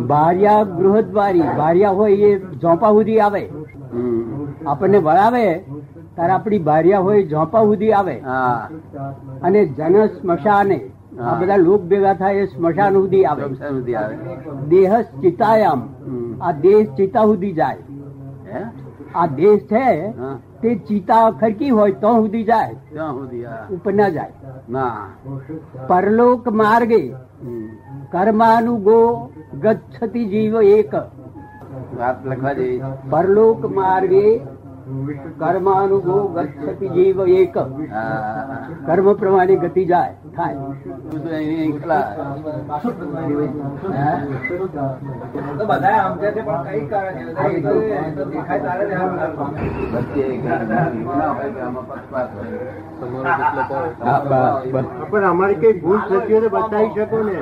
ભાર્યા 0.07 0.63
ગૃહદ્વારી 0.63 1.41
ભાર્યા 1.57 1.89
હોય 1.89 2.13
એ 2.13 2.39
ઝોંપા 2.61 2.89
સુધી 2.89 3.19
આવે. 3.19 3.43
આપણને 4.67 4.97
વળાવે 4.97 5.45
ત્યારે 6.15 6.33
આપણી 6.33 6.59
ભાર્યા 6.59 6.99
હોય 6.99 7.23
ઝોંપા 7.23 7.63
સુધી 7.63 7.91
આવે. 7.91 8.15
હા 8.19 8.69
અને 9.41 9.65
જન 9.65 10.05
સ્મશાને 10.05 10.79
આ 11.19 11.33
બધા 11.33 11.55
લોક 11.57 11.81
ભેગા 11.81 12.13
થાય 12.13 12.35
એ 12.35 12.45
સ્મશાન 12.45 12.93
સુધી 12.93 13.23
આવે. 13.25 13.43
દેહ 14.67 15.01
ચિતાયામ 15.21 15.81
આ 16.41 16.51
દેહ 16.51 16.83
ચિતા 16.97 17.25
સુધી 17.25 17.51
જાય. 17.51 17.77
હે? 18.53 18.61
આ 19.15 19.25
દેશ 19.25 19.59
છે 19.59 20.11
તે 20.61 20.75
ચિતા 20.75 21.31
ખરકી 21.31 21.69
હોય 21.69 21.91
તો 21.91 22.13
સુધી 22.13 22.43
જાય. 22.43 22.75
ત્યાં 22.89 23.13
સુધી 23.13 23.45
ઉપર 23.71 23.93
ના 23.93 24.09
જાય. 24.09 24.33
ના. 24.69 25.09
પરલોક 25.87 26.47
માર્ગે. 26.47 27.13
કર્માનુગો 28.11 29.31
ગચ્છતી 29.61 30.25
જીવ 30.25 30.61
એક. 30.61 30.95
વાત 31.97 32.25
લખવા 32.25 32.53
જેવી. 32.53 32.81
પરલોક 33.09 33.65
માર્ગે 33.65 34.39
કર્માનુગો 35.37 36.17
ગતિ 36.59 36.87
જીવ 36.89 37.17
એક 37.35 37.55
કર્મ 38.85 39.07
પ્રમાણે 39.15 39.55
ગતિ 39.57 39.83
જાય 39.85 40.13
થાય 40.33 40.57
પણ 53.87 55.23
અમારી 55.23 55.57
કઈ 55.57 55.73
ભૂલ 55.75 55.99
થતી 56.03 56.33
હોય 56.33 56.49
બતાવી 56.51 56.91
શકો 56.95 57.17
ને 57.19 57.35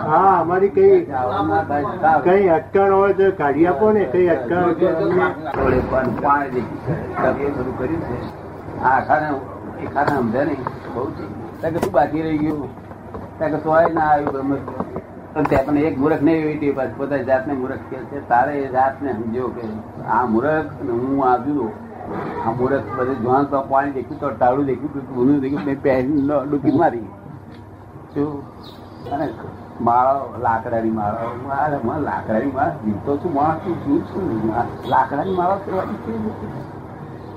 હા, 0.00 0.40
અમારી 0.40 0.70
કઈ. 0.70 0.98
કઈ 2.24 2.48
અટકણ 2.50 2.92
હોય 2.92 3.14
તો 3.14 3.30
કાઢી 3.34 3.66
આપો 3.66 3.92
ને 3.92 4.04
કઈ 4.06 4.28
અટકણ 4.28 5.73
તો 5.74 5.82
પણ 5.90 6.16
પાણી 6.22 6.50
દેખી. 6.50 7.52
બધું 7.58 7.74
કર્યું 7.78 8.02
છે. 8.08 8.16
આ 8.80 8.88
આખાને 8.96 9.28
એ 9.82 9.86
ખાને 9.94 10.10
સમજે 10.16 10.42
નહીં. 10.44 10.62
બહુ 10.94 11.04
છે 11.10 11.24
શું 11.80 11.92
બાકી 11.92 12.22
રહી 12.26 12.38
ગયું. 12.38 12.68
ત્યાં 13.38 13.52
કે 13.52 13.94
ના 13.94 14.08
આવ્યું 14.10 14.32
બ્રહ્મ 14.32 14.50
ત્યાં 15.50 15.78
એક 15.88 15.96
મૂર્ખ 15.98 16.22
નહીં 16.22 16.38
એવી 16.42 16.58
ટેવ 16.58 16.76
પાછી 16.76 16.98
પોતાની 16.98 17.24
જાતને 17.24 17.52
મૂર્ખ 17.54 17.82
કે 17.90 17.98
છે. 18.10 18.18
તારે 18.28 18.52
એ 18.58 18.68
જાતને 18.76 19.10
સમજ્યો 19.12 19.48
કે 19.56 19.62
આ 20.16 20.22
મૂર્ખ 20.34 20.70
અને 20.82 20.92
હું 20.92 21.24
આવ્યું 21.30 21.72
આ 22.46 22.52
મૂર્ખ 22.58 22.86
બધે 22.98 23.14
જોવાનું 23.14 23.50
તો 23.50 23.58
પાણી 23.72 23.94
દેખ્યું, 23.98 24.20
તો 24.20 24.30
ટાળું 24.30 24.66
દેખ્યું 24.66 25.06
ગુનું 25.14 25.40
દેખ્યું 25.40 25.64
મેં 25.66 25.82
પહેરી 25.82 26.20
ડૂબી 26.50 26.74
મારી 26.78 27.08
શું? 28.14 28.30
અને 29.12 29.26
માળો 29.80 30.34
લાકડાની 30.42 30.90
માળો 30.90 32.00
લાકડાની 32.00 32.50
માળ 32.50 32.70
જીવતો 32.84 33.16
છું 33.16 33.32
માણસ 33.34 33.58
છું 33.60 33.76
જીવ 33.84 34.00
છું 34.00 34.52
લાકડાની 34.88 35.34
માળો 35.34 35.56
ફેરવાની 35.56 35.94
કેવી 35.94 36.18
રીતે? 36.18 36.46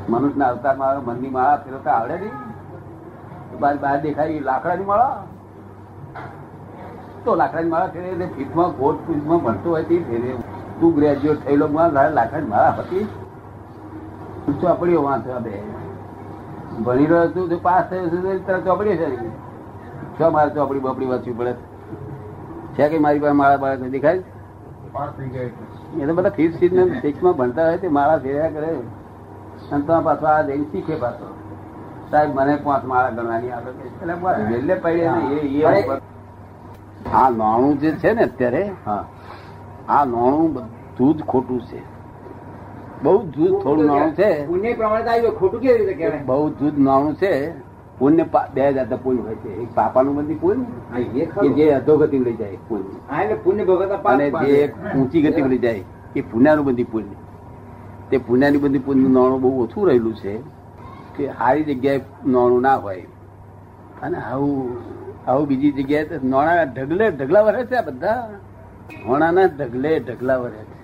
મનુષ્યના 0.09 0.47
અવતારમાં 0.47 0.87
આવે 0.87 1.01
મનની 1.05 1.29
માળા 1.29 1.55
ફેરવતા 1.55 1.91
આવડે 1.91 2.15
નહીં. 2.15 3.59
બાર 3.59 3.77
બહાર 3.77 4.01
દેખાય 4.01 4.39
લાકડાની 4.39 4.85
માળા. 4.85 5.23
તો 7.25 7.35
લાકડાની 7.35 7.69
માળા 7.69 7.87
ફેરે 7.87 8.27
ફીટમાં 8.35 8.69
ગોટ 8.71 8.97
ફીટમાં 9.07 9.39
ભણતો 9.43 9.69
હોય 9.69 9.83
તે 9.83 9.97
ફેરે. 9.99 10.35
તું 10.79 10.95
ગ્રેજ્યુએટ 10.95 11.45
થયેલો, 11.45 11.67
મારે 11.67 12.13
લાકડાની 12.13 12.47
માળા 12.47 12.69
હતી. 12.69 13.07
ચોપડીઓ 14.61 15.01
વાંચવા 15.03 15.39
બે 15.39 15.63
ભણી 16.85 17.05
રહ્યો 17.05 17.27
છું 17.27 17.49
જો 17.49 17.57
પાસ 17.61 17.83
થયો 17.89 18.07
છું 18.07 18.45
તરત 18.45 18.63
ચોપડીઓ 18.65 18.95
છે 18.95 19.07
છ 20.19 20.21
મારે 20.31 20.49
ચોપડી 20.49 20.79
બપડી 20.79 21.05
વાંચવી 21.05 21.33
પડે. 21.33 21.53
છે 22.77 22.89
કે 22.89 22.99
મારી 22.99 23.19
પાસે 23.19 23.33
માળા 23.33 23.57
બાળા 23.57 23.75
દેખાય? 23.75 24.23
એ 26.01 26.05
તો 26.05 26.13
બધા 26.13 26.29
ફીસ 26.29 26.55
સીટ 26.59 26.73
ને 26.73 27.01
સિક્સમાં 27.01 27.33
ભણતા 27.33 27.65
હોય 27.65 27.77
તે 27.77 27.87
માળા 27.87 28.17
ફેર્યા 28.17 28.49
કરે. 28.49 28.67
અને 29.71 29.83
તો 29.83 30.01
પાછો 30.01 30.25
આ 30.25 30.41
જઈને 30.41 30.63
શીખે 30.63 30.95
પાછો. 30.95 31.33
સાહેબ 32.11 32.35
મને 32.35 32.55
પાંચ 32.55 32.85
માળા 32.85 33.09
ગણવાની 33.09 33.51
આવે 33.51 33.71
એટલે 33.85 34.13
મારે 34.13 34.43
વેલે 34.43 34.75
પડે 34.75 35.09
ને 35.09 35.35
એ 35.35 35.85
આ 37.13 37.29
નાણું 37.29 37.79
જે 37.79 37.91
છે 37.91 38.13
ને 38.13 38.23
અત્યારે 38.23 38.71
હા. 38.85 39.05
આ 39.89 40.05
નાણું 40.05 40.53
બધું 40.53 41.17
જ 41.17 41.23
ખોટું 41.23 41.61
છે. 41.61 41.81
બહુ 43.03 43.23
જૂજ 43.23 43.63
થોડું 43.63 43.85
નાણું 43.85 44.13
છે. 44.13 44.47
ખોટું 45.31 45.61
કેવી 45.61 45.85
રીતે 45.85 46.09
બહુ 46.09 46.49
જૂજ 46.49 46.79
નાણું 46.79 47.15
છે. 47.15 47.66
પુણ્ય 47.99 48.25
બે 48.53 48.73
જાતના 48.73 48.97
પુણ્ય 49.03 49.21
હોય 49.21 49.35
છે. 49.35 49.49
એક 49.61 49.69
પાપાનું 49.75 50.15
બંધી 50.17 50.35
પુણ્ય 50.35 51.25
કે 51.25 51.47
જે 51.57 51.65
અધોગતિ 51.73 52.17
લઈ 52.19 52.35
જાય 52.41 52.57
પુણ્ય. 52.67 53.35
પુણ્ય 53.43 53.63
ભગત 53.65 53.91
અને 54.05 54.25
જે 54.29 54.73
ઊંચી 54.95 55.21
ગતિ 55.21 55.41
લઈ 55.41 55.57
જાય 55.57 55.83
એ 56.15 56.21
પુણ્યાનું 56.21 56.65
બંધી 56.65 56.83
પુણ્ય. 56.83 57.17
તે 58.09 58.17
પુણ્યાની 58.17 58.57
બધી 58.57 58.79
પુણ્યનું 58.79 59.13
નાણું 59.13 59.41
બહુ 59.41 59.49
ઓછું 59.63 59.87
રહેલું 59.87 60.15
છે 60.15 60.33
કે 61.15 61.23
સારી 61.39 61.63
જગ્યાએ 61.63 62.01
નાણું 62.25 62.61
ના 62.61 62.75
હોય. 62.75 63.03
અને 64.03 64.17
આવું 64.17 64.77
આવું 65.27 65.47
બીજી 65.47 65.71
જગ્યાએ 65.71 66.19
નોણા 66.23 66.63
ઢગલે 66.63 67.05
ઢગલા 67.11 67.41
વરે 67.41 67.65
છે 67.65 67.75
આ 67.75 67.81
બધા. 67.81 68.29
નોણાના 69.07 69.47
ઢગલે 69.57 69.99
ઢગલા 69.99 70.37
વરે 70.37 70.61
છે. 70.69 70.77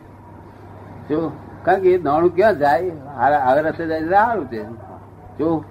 જો 1.09 1.31
કારણ 1.65 1.81
કે 1.81 1.93
એ 1.93 2.03
નાણું 2.03 2.35
ક્યાં 2.35 2.57
જાય? 2.57 2.91
આવે 3.19 3.61
રસ્તે 3.61 3.85
જાય 3.87 4.09
સારું 4.09 4.47
છે. 4.47 4.63
જો 5.37 5.63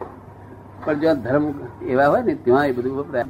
પણ 0.84 1.00
જો 1.00 1.14
ધર્મ 1.14 1.44
એવા 1.86 2.06
હોય 2.06 2.22
ને 2.22 2.34
ત્યાં 2.34 2.66
એ 2.66 2.72
બધું 2.72 2.98
વપરાય. 2.98 3.26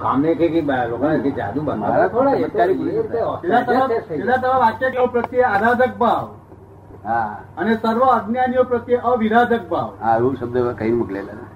કામને 0.00 0.34
કે 0.34 0.48
કે 0.48 0.60
લોકોને 0.90 1.18
કે 1.20 1.30
જાદુ 1.30 1.62
મારા 1.62 2.08
થોડા 2.08 2.34
એ 2.34 2.42
તો 2.42 2.48
ચમત્કારી 2.48 2.88
એ 2.88 2.92
રીતે 2.92 3.18
સીધા 3.42 3.62
તરફ 3.62 4.08
સીધા 4.08 4.36
તરફ 4.36 4.58
વાક્ય 4.58 5.06
પ્રત્યે 5.06 5.44
આરાધક 5.44 5.94
ભાવ? 5.98 6.28
હા. 7.04 7.30
અને 7.56 7.72
સર્વ 7.76 8.02
અજ્ઞાનીઓ 8.02 8.64
પ્રત્યે 8.64 9.00
અવિરાધક 9.04 9.64
ભાવ? 9.68 9.90
હા 10.00 10.16
એવું 10.16 10.36
શબ્દ 10.36 10.76
કઈ 10.78 10.92
મોકલેલા 10.92 11.46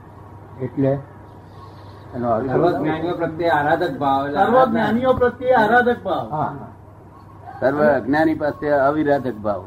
એટલે? 0.63 0.93
પ્રત્યે 3.19 3.51
આરાધક 3.51 3.99
ભાવ 3.99 4.21
સર્વ 4.31 4.57
જ્ઞાનીઓ 4.71 5.15
પ્રત્યે 5.15 5.55
આરાધક 5.55 6.03
ભાવ. 6.03 6.27
હા. 6.31 6.53
સર્વ 7.61 7.81
અજ્ઞાની 7.81 8.35
પાસે 8.35 8.73
અવિરાધક 8.73 9.39
ભાવ. 9.39 9.63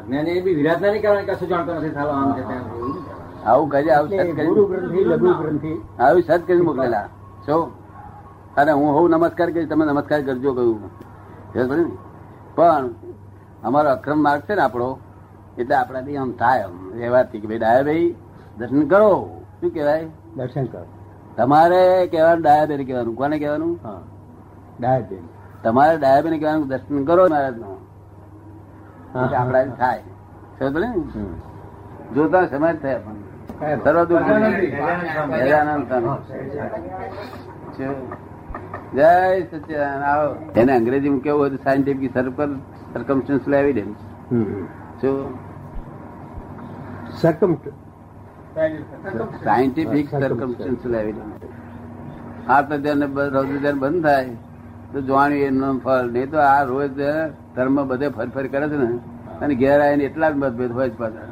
અજ્ઞાની 0.00 0.36
એ 0.38 0.42
બી 0.44 0.56
વિરાટના 0.60 0.90
નહીં 0.92 1.02
કહેવાય 1.04 1.24
કશું 1.30 1.48
જાણતો 1.52 1.72
નથી 1.74 1.94
સાલો 1.96 2.12
આમ 2.18 2.30
છે 2.36 2.42
તેમ 2.50 2.62
છે. 2.68 2.74
એવું 2.76 2.90
નહીં 2.92 3.04
કહેવાય. 3.06 3.48
આવું 3.50 3.68
કરી 3.72 3.90
આવું 3.96 4.08
સત 4.08 4.12
એટલે 4.12 4.44
ગુરુ 4.48 4.62
ગ્રંથિ 4.70 5.00
લઘુ 5.10 5.30
ગ્રંથિ. 5.40 5.72
આવું 6.04 6.22
સત 6.28 6.40
કરી 6.48 6.66
મોકલેલા. 6.68 7.06
છો 7.46 7.56
અને 8.60 8.72
હું 8.78 8.88
હું 8.96 9.10
નમસ્કાર 9.10 9.48
તમે 9.70 9.84
નમસ્કાર 9.90 10.20
કરજો 10.28 10.50
કહ્યું 10.58 10.78
ને? 11.54 11.84
પણ 12.56 12.84
અમારો 13.64 13.88
અક્રમ 13.96 14.18
માર્ગ 14.26 14.42
છે 14.48 14.54
ને 14.54 14.62
આપણો 14.62 14.88
એટલે 15.58 15.74
આપણાથી 15.74 16.16
આમ 16.16 16.30
થાય 16.40 16.62
આમ. 16.68 16.76
વ્યવહારથી 16.98 17.40
કે 17.42 17.46
ભાઈ 17.50 17.60
ડાયા 17.62 17.86
ભાઈ 17.88 18.08
દર્શન 18.58 18.82
કરો. 18.92 19.12
શું 19.60 19.70
કહેવાય? 19.74 20.06
દર્શન 20.36 20.66
કરો. 20.72 20.86
તમારે 21.36 21.82
કહેવાનું 22.12 22.42
ડાયા 22.44 22.70
બેન 22.70 22.82
કહેવાનું. 22.88 23.14
કોને 23.20 23.36
કહેવાનું? 23.42 23.72
ડાયાબેન 24.80 25.24
તમારે 25.64 25.94
ડાયા 25.98 26.24
બેન 26.24 26.34
કહેવાનું 26.38 26.68
દર્શન 26.72 27.04
કરો 27.04 27.22
મહારાજનું. 27.30 27.68
એટલે 27.68 27.79
થાય? 29.80 30.02
જોતા 32.14 32.44
સમજ 32.52 32.76
થાય 32.82 32.98
પણ. 33.04 33.18
સર્વ 33.84 34.02
દુઃખ. 34.10 34.28
જય 38.96 39.18
સચ્ચિદાનંદ 39.50 40.04
આવો. 40.10 40.28
એને 40.60 40.72
અંગ્રેજીમાં 40.78 41.22
કેવું 41.26 41.42
હતું 41.46 41.60
સાયન્ટિફિક 41.64 42.10
સર્કલ 42.16 42.52
સર્કમસ્ટન્શિયલ 42.92 43.54
એવિડન્સ 43.60 44.00
જો. 45.02 45.10
સરકમ 47.20 47.52
સાયન્ટિફિક 49.44 50.06
સર્કમસ્ટન્શિયલ 50.22 50.94
એવિડન્સ 51.02 52.48
આ 52.48 52.60
તો 52.68 52.74
ધ્યાન 52.84 53.02
રૌદ્ર 53.36 53.74
બંધ 53.82 54.02
થાય 54.04 54.32
તો 54.92 54.98
જોવાનું 55.08 55.40
એનું 55.48 55.76
ફળ. 55.84 56.06
નહીં 56.14 56.28
તો 56.32 56.38
આ 56.38 56.62
રોજ 56.72 56.98
ધર્મ 57.56 57.76
બધે 57.88 58.06
ફર 58.08 58.28
ફર 58.34 58.46
કરે 58.52 58.66
છે 58.68 58.76
ને 58.82 58.88
અને 59.42 59.54
ઘેર 59.62 59.78
આવીને 59.80 60.04
એટલા 60.04 60.30
જ 60.30 60.32
મતભેદ 60.42 60.72
હોય 60.72 60.88
જ 60.88 60.92
પાછા. 60.98 61.26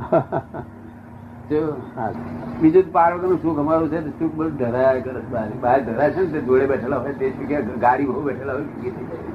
બીજું 2.60 2.82
જ 2.82 2.88
પાર્વતી 2.92 3.28
નું 3.28 3.38
સુખ 3.42 3.58
અમારું 3.58 3.88
છે 3.90 3.98
સુખ 4.18 4.34
બધું 4.38 4.54
ધરાયા 4.62 5.02
કરે 5.04 5.20
છે 5.20 5.30
બહાર 5.64 5.80
ધરાય 5.88 6.10
છે 6.14 6.20
ને 6.20 6.30
તે 6.32 6.40
જોડે 6.46 6.64
બેઠેલા 6.72 7.00
હોય 7.04 7.14
તે 7.20 7.26
જગ્યાએ 7.40 7.78
ગાડી 7.84 8.08
બહુ 8.08 8.20
બેઠેલા 8.28 8.54
હોય 8.56 8.66
સુખી 8.70 8.92
થઈ 8.96 9.06
જાય. 9.10 9.26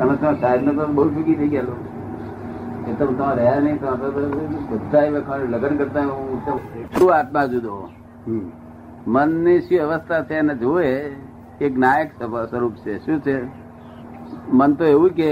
અને 0.00 0.12
તો 0.22 0.28
સાહેબ 0.40 0.60
ને 0.68 0.72
તો 0.78 0.84
બહુ 0.98 1.04
સુખી 1.16 1.36
થઈ 1.40 1.50
ગયેલો. 1.54 1.74
એ 2.88 2.94
તો 2.98 3.04
તમે 3.06 3.32
રહ્યા 3.40 3.60
નહીં 3.66 3.78
તો 3.82 3.86
બધા 4.00 5.38
લગ્ન 5.52 5.74
કરતા 5.80 6.06
હું 6.08 6.38
શું 6.98 7.10
આત્મા 7.16 7.46
જુદો. 7.52 7.74
મનની 9.06 9.60
શું 9.66 9.80
અવસ્થા 9.86 10.22
છે 10.30 10.34
એને 10.44 10.54
જોવે 10.62 10.88
એક 11.60 11.72
નાયક 11.84 12.10
સ્વરૂપ 12.50 12.74
છે. 12.84 12.92
શું 13.04 13.18
છે? 13.26 13.36
મન 14.52 14.70
તો 14.80 14.84
એવું 14.84 15.10
કે 15.20 15.30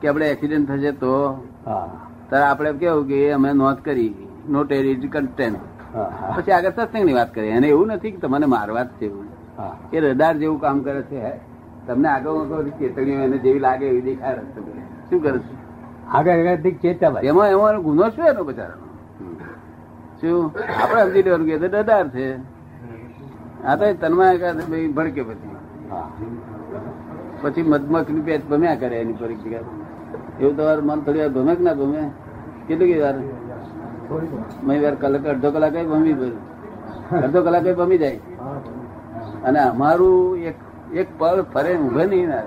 કે 0.00 0.08
આપણે 0.08 0.26
એક્સિડન્ટ 0.30 0.68
થશે 0.70 0.92
તો 1.02 1.12
ત્યારે 2.28 2.46
આપણે 2.50 2.70
કેવું 2.82 3.04
કે 3.10 3.18
અમે 3.38 3.50
નોંધ 3.52 3.80
કરી 3.86 4.12
નોટ 4.48 4.72
એરિડ 4.72 5.04
કન્ટેન્ટ 5.12 5.60
પછી 6.36 6.52
આગળ 6.52 6.72
સત્સંગની 6.76 7.16
વાત 7.18 7.30
કરીએ. 7.34 7.52
એને 7.58 7.68
એવું 7.68 7.86
નથી 7.88 8.12
કે 8.14 8.18
તમને 8.24 8.46
મારવા 8.54 8.84
જ 8.84 8.90
છે 8.98 9.06
એવું. 9.06 9.26
એ 9.92 10.00
રડાર 10.00 10.34
જેવું 10.40 10.58
કામ 10.60 10.82
કરે 10.86 11.02
છે 11.10 11.20
તમને 11.86 12.08
આગળ 12.08 12.40
આગળ 12.40 12.70
ચેતણીઓ 12.78 13.20
એને 13.28 13.38
જેવી 13.44 13.62
લાગે 13.66 13.86
એવી 13.90 14.04
દેખાય 14.08 14.34
રસ્તો 14.34 14.60
શું 15.10 15.22
કરે 15.22 15.38
છે? 15.38 15.54
આગળ 16.16 16.32
આગળથી 16.32 16.78
ચેતાભાઈ 16.82 17.30
એમાં 17.32 17.48
એમાં 17.54 17.82
ગુનો 17.86 18.10
શું 18.14 18.26
એનો 18.32 18.42
બચારાનો 18.48 18.86
શું? 20.20 20.52
આપણે 20.82 21.00
સમજી 21.04 21.24
લેવાનું 21.26 21.48
કે 21.48 21.56
તો 21.62 21.66
રડાર 21.80 22.06
છે. 22.14 22.26
આ 23.64 23.76
તો 23.76 23.84
તન્મા 24.00 24.32
ભડકે 24.96 25.22
પછી. 25.22 25.50
પછી 27.46 27.62
મધમખની 27.62 28.20
પેચ 28.20 28.42
ભમ્યા 28.50 28.74
કરે 28.74 28.96
એની 29.00 29.12
પરીક્ષા 29.12 29.64
એવું 30.40 30.56
તમારું 30.56 30.84
મન 30.84 31.00
થોડી 31.00 31.18
વાર 31.18 31.30
ભમે 31.30 31.54
ના 31.60 31.74
ભમે 31.74 32.02
કેટલી 32.68 33.00
વાર? 33.00 33.16
મેં 34.66 34.82
વાર 34.82 34.94
કલાક 34.94 35.26
અડધો 35.26 35.50
કલાક 35.50 35.76
ભમી 35.88 36.12
ગયું. 36.12 36.36
અડધો 37.24 37.42
કલાક 37.42 37.76
ભમી 37.76 37.98
જાય. 37.98 38.20
અને 39.44 39.58
અમારું 39.58 40.38
એક 40.38 40.56
એક 40.94 41.08
પળ 41.18 41.42
ફરે 41.52 41.72
ઊભે 41.76 42.04
નહીં 42.06 42.28
ના 42.28 42.42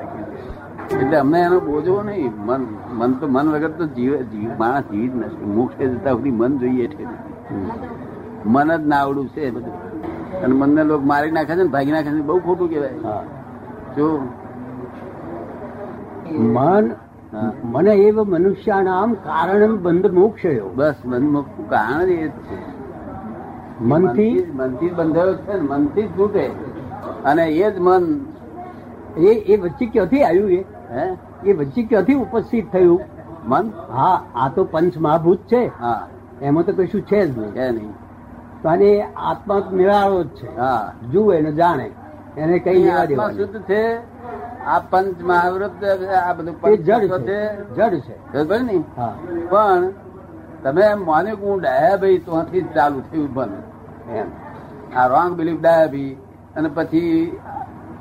એટલે 1.01 1.17
અમને 1.17 1.39
એનો 1.39 1.59
બોજો 1.59 2.01
નહીં. 2.03 2.31
મન 2.45 2.61
મન 2.93 3.13
તો 3.13 3.27
મન 3.27 3.47
વગર 3.49 3.71
તો 3.71 3.85
જીવ 3.85 4.13
જીવ 4.31 4.49
માણસ 4.57 4.85
જીવી 4.91 5.09
જ 5.09 5.15
નથી 5.15 5.45
મોક્ષે 5.45 5.87
જતા 5.87 6.11
સુધી 6.11 6.31
મન 6.31 6.57
જોઈએ 6.57 6.87
છે. 6.87 7.03
મન 8.45 8.67
જ 8.67 8.87
નાવડું 8.87 9.27
છે 9.29 9.51
બધું. 9.51 9.73
અને 10.43 10.53
મનને 10.53 10.83
લોકો 10.83 11.05
મારી 11.05 11.31
નાખે 11.31 11.47
છે 11.47 11.55
ને 11.55 11.63
ભાગી 11.63 11.91
નાખે 11.91 12.09
છે 12.09 12.21
બહુ 12.21 12.39
ખોટું 12.39 12.69
કહેવાય. 12.69 13.23
જો 13.97 14.07
મન 16.37 16.91
મને 17.63 17.93
એવ 17.93 18.23
મનુષ્યાનામ 18.23 19.13
કારણ 19.13 19.77
બંધ 19.77 20.13
મોક્ષયો. 20.13 20.69
બસ 20.75 20.95
મનમુખ 21.05 21.45
કારણ 21.69 22.09
એ 22.09 22.27
જ 22.27 22.31
છે. 22.31 22.79
મનથી? 23.81 24.51
મનથી 24.53 24.89
બંધાયો 24.89 25.35
છે 25.35 25.53
ને 25.53 25.61
મનથી 25.61 26.01
જ 26.01 26.09
છૂટે. 26.09 26.47
અને 27.25 27.47
એ 27.47 27.71
જ 27.71 27.79
મન 27.79 28.25
એ 29.17 29.25
એ 29.25 29.61
વચ્ચે 29.61 29.85
ક્યાંથી 29.85 30.23
આવ્યું 30.23 30.51
એ? 30.51 30.65
હે? 30.91 31.17
એ 31.45 31.53
વચ્ચે 31.53 31.83
ક્યાંથી 31.83 32.13
ઉપસ્થિત 32.13 32.71
થયું? 32.71 33.01
મન? 33.45 33.69
હા 33.69 34.23
આ 34.35 34.49
તો 34.55 34.63
પંચ 34.63 34.97
મહાભૂત 34.97 35.39
છે. 35.39 35.79
હા. 35.79 36.07
એમાં 36.41 36.63
તો 36.63 36.73
કશું 36.73 37.01
છે 37.01 37.27
જ 37.27 37.39
નહીં. 37.39 37.51
છે 37.51 37.71
નહીં. 37.71 37.93
તો 38.61 38.69
આને 38.69 39.03
આત્મા 39.15 39.69
નિરાળો 39.73 40.23
જ 40.23 40.27
છે. 40.27 40.57
હા. 40.57 40.93
જુએ 41.11 41.41
ને 41.41 41.51
જાણે. 41.51 41.91
એને 42.37 42.59
કઈ 42.59 42.83
લેવા 42.83 43.29
શુદ્ધ 43.29 43.61
છે 43.61 43.97
આ 44.65 44.79
પંચ 44.79 45.21
મહાવૃત 45.23 45.83
આ 46.27 46.33
બધું 46.33 46.77
જડ 46.77 47.21
છે 47.21 47.65
જડ 47.75 47.99
છે. 47.99 48.61
ને? 48.61 48.83
પણ 49.49 49.91
તમે 50.63 50.81
એમ 50.81 51.05
માન્યું 51.05 51.39
કે 51.39 51.45
હું 51.45 51.61
ડાયા 51.61 51.97
ભાઈ 51.97 52.17
ત્યાંથી 52.17 52.61
જ 52.61 52.73
ચાલુ 52.75 52.99
થયું 52.99 53.33
બંધ 53.33 54.11
એમ. 54.15 54.27
આ 54.97 55.07
રોંગ 55.07 55.35
બિલીફ 55.35 55.61
ડાયા 55.61 55.87
ભાઈ. 55.87 56.17
અને 56.55 56.69
પછી 56.69 57.37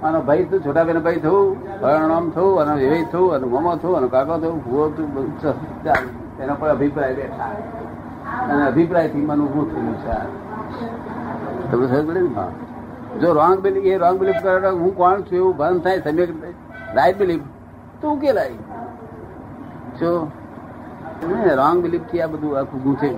આનો 0.03 0.21
ભાઈ 0.21 0.45
તું 0.45 0.61
છોટા 0.61 0.85
બેન 0.85 0.99
ભાઈ 0.99 1.15
થવું 1.15 1.81
પરણામ 1.81 2.31
થવું 2.31 2.61
અને 2.61 2.85
વિવેક 2.85 3.13
થવું 3.13 3.35
અને 3.35 3.47
મમો 3.47 3.77
થવું 3.77 3.97
અને 3.97 4.09
કાકો 4.09 4.39
થવું 4.39 4.65
ભૂવો 4.65 4.91
થવું 4.91 5.15
બધું 5.15 6.43
એના 6.43 6.55
પર 6.55 6.69
અભિપ્રાય 6.69 7.15
બેઠા 7.15 7.45
અને 8.51 8.67
અભિપ્રાયથી 8.67 9.19
મને 9.19 9.43
ઉભું 9.43 9.75
થયું 9.75 9.97
છે. 9.99 10.17
તમે 11.71 11.87
સમજ 11.87 12.07
પડે 12.07 12.21
ને? 12.21 12.29
જો 13.21 13.33
રોંગ 13.33 13.61
બિલીફ 13.61 13.85
એ 13.85 13.97
રોંગ 13.97 14.19
બિલીફ 14.19 14.43
કરે 14.43 14.71
હું 14.71 14.97
કોણ 14.97 15.23
છું 15.23 15.39
એવું 15.39 15.57
ભાન 15.57 15.79
થાય 15.79 16.01
તમે 16.01 16.27
રાઈટ 16.95 17.19
બિલીફ 17.19 17.47
તો 18.01 18.11
ઉકેલાય 18.11 18.51
જો? 20.01 20.13
રોંગ 21.57 21.83
બિલીફથી 21.83 22.21
આ 22.21 22.27
બધું 22.27 22.59
આખું 22.59 22.83
ગૂંચે 22.83 23.09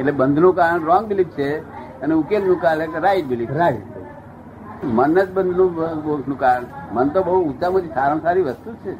એટલે 0.00 0.12
બંધનું 0.12 0.54
કારણ 0.56 0.84
રોંગ 0.84 1.04
બિલીફ 1.06 1.28
છે 1.28 1.50
અને 2.02 2.14
ઉકેલનું 2.14 2.60
કારણ 2.60 3.00
રાઈટ 3.00 3.26
બિલીફ 3.26 3.56
રાઈટ 3.56 3.90
મન 4.84 5.14
જ 5.14 5.30
બંધનું 5.30 5.70
નું 6.28 6.38
કારણ. 6.38 6.64
મન 6.92 7.08
તો 7.08 7.22
બહુ 7.22 7.34
ઊંચામાં 7.44 7.88
સારામાં 7.94 8.22
સારી 8.22 8.42
વસ્તુ 8.42 8.70
છે. 8.74 8.94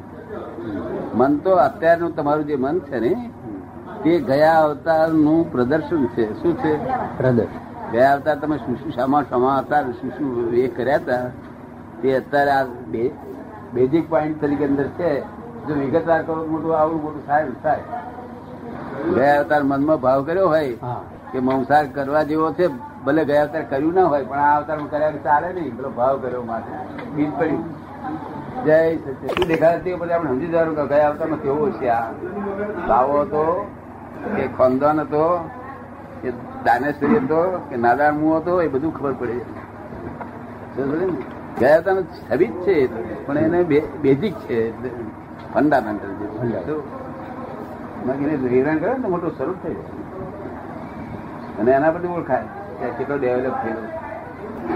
મન 1.15 1.37
તો 1.37 1.51
અત્યારનું 1.55 2.15
તમારું 2.15 2.45
જે 2.47 2.55
મન 2.55 2.79
છે 2.79 2.99
ને 2.99 3.11
તે 4.03 4.19
ગયા 4.19 4.61
અવતારનું 4.63 5.51
પ્રદર્શન 5.51 6.05
છે. 6.05 6.25
શું 6.41 6.53
છે? 6.57 6.73
પ્રદર્શ 7.17 7.72
ગયા 7.93 8.13
અવતાર 8.15 8.35
તમે 8.41 8.57
શું 8.57 8.75
શું 8.81 8.91
શામાં 8.97 9.25
શામાં 9.29 9.63
હતા 9.63 9.81
શું 9.99 10.11
શું 10.17 10.55
એ 10.55 10.67
કર્યા 10.69 10.99
હતા. 10.99 11.25
તે 12.01 12.15
અત્યારે 12.17 12.51
આ 12.51 12.65
બે 12.91 13.03
બેઝિક 13.73 14.05
પોઈન્ટ 14.09 14.39
તરીકે 14.41 14.65
અંદર 14.65 14.87
છે. 14.97 15.11
જો 15.67 15.73
વિગતવાર 15.75 16.21
કરો 16.23 16.35
મોટું 16.47 16.73
આવડું 16.77 17.01
મોટું 17.03 17.23
થાય 17.27 17.45
થાય 17.63 17.83
ગયા 19.15 19.37
અવતાર 19.39 19.61
મનમાં 19.63 19.99
ભાવ 19.99 20.19
કર્યો 20.25 20.47
હોય 20.47 20.75
હા. 20.81 21.01
કે 21.31 21.37
મંસાર 21.41 21.85
કરવા 21.95 22.23
જેવો 22.23 22.49
છે 22.57 22.65
ભલે 23.05 23.23
ગયા 23.25 23.43
અવતાર 23.45 23.63
કર્યું 23.69 23.93
ના 23.95 24.07
હોય 24.07 24.25
પણ 24.25 24.39
આ 24.41 24.57
અવતાર 24.57 24.77
કર્યા 24.87 25.23
ચાલે 25.23 25.47
નહીં. 25.53 25.73
પેલો 25.77 25.89
ભાવ 25.91 26.15
કર્યો 26.21 26.43
માટે 26.43 26.71
બીજ 27.15 27.31
પડ્યું 27.37 27.63
જય 28.65 28.77
શું 29.29 29.47
દેખાય 29.47 29.79
તે 29.79 29.89
પછી 29.93 30.13
આપણે 30.13 30.29
સમજી 30.29 30.51
જવાનું 30.51 30.75
કે 30.75 30.83
ગયા 30.91 31.09
અવતારમાં 31.09 31.41
કેવો 31.41 31.65
છે 31.79 31.89
આ. 31.89 32.07
ભાવો 32.87 33.15
હતો 33.21 33.43
કે 34.35 34.43
ખંદન 34.57 34.99
હતો? 34.99 35.25
દાનેશ્વરી 36.65 37.17
હતો 37.17 37.39
કે 37.69 37.77
નાદાર 37.77 38.13
મું 38.13 38.37
હતો 38.37 38.61
એ 38.61 38.67
બધું 38.67 38.93
ખબર 38.93 39.13
પડે? 39.13 39.37
ગયા 41.59 41.77
હતા 41.77 41.93
છબી 42.35 42.47
જ 42.47 42.51
છે 42.51 42.75
પણ 43.25 43.37
એને 43.37 43.63
બેઝિક 44.01 44.33
છે 44.35 44.57
ફંડામેન્ટલ 45.53 46.07
જે 46.07 46.73
બાકી 48.05 48.47
હેરાન 48.47 48.77
કરે 48.77 48.97
ને 48.97 49.07
મોટું 49.07 49.37
સ્વરૂપ 49.37 49.55
થઈ 49.63 49.73
જાય 49.73 51.59
અને 51.59 51.71
એના 51.71 51.91
પરથી 51.91 52.07
ઓળખાય 52.07 52.47
કે 52.79 52.89
કેટલો 52.89 53.17
ડેવલપ 53.17 53.53
થયેલો 53.63 53.81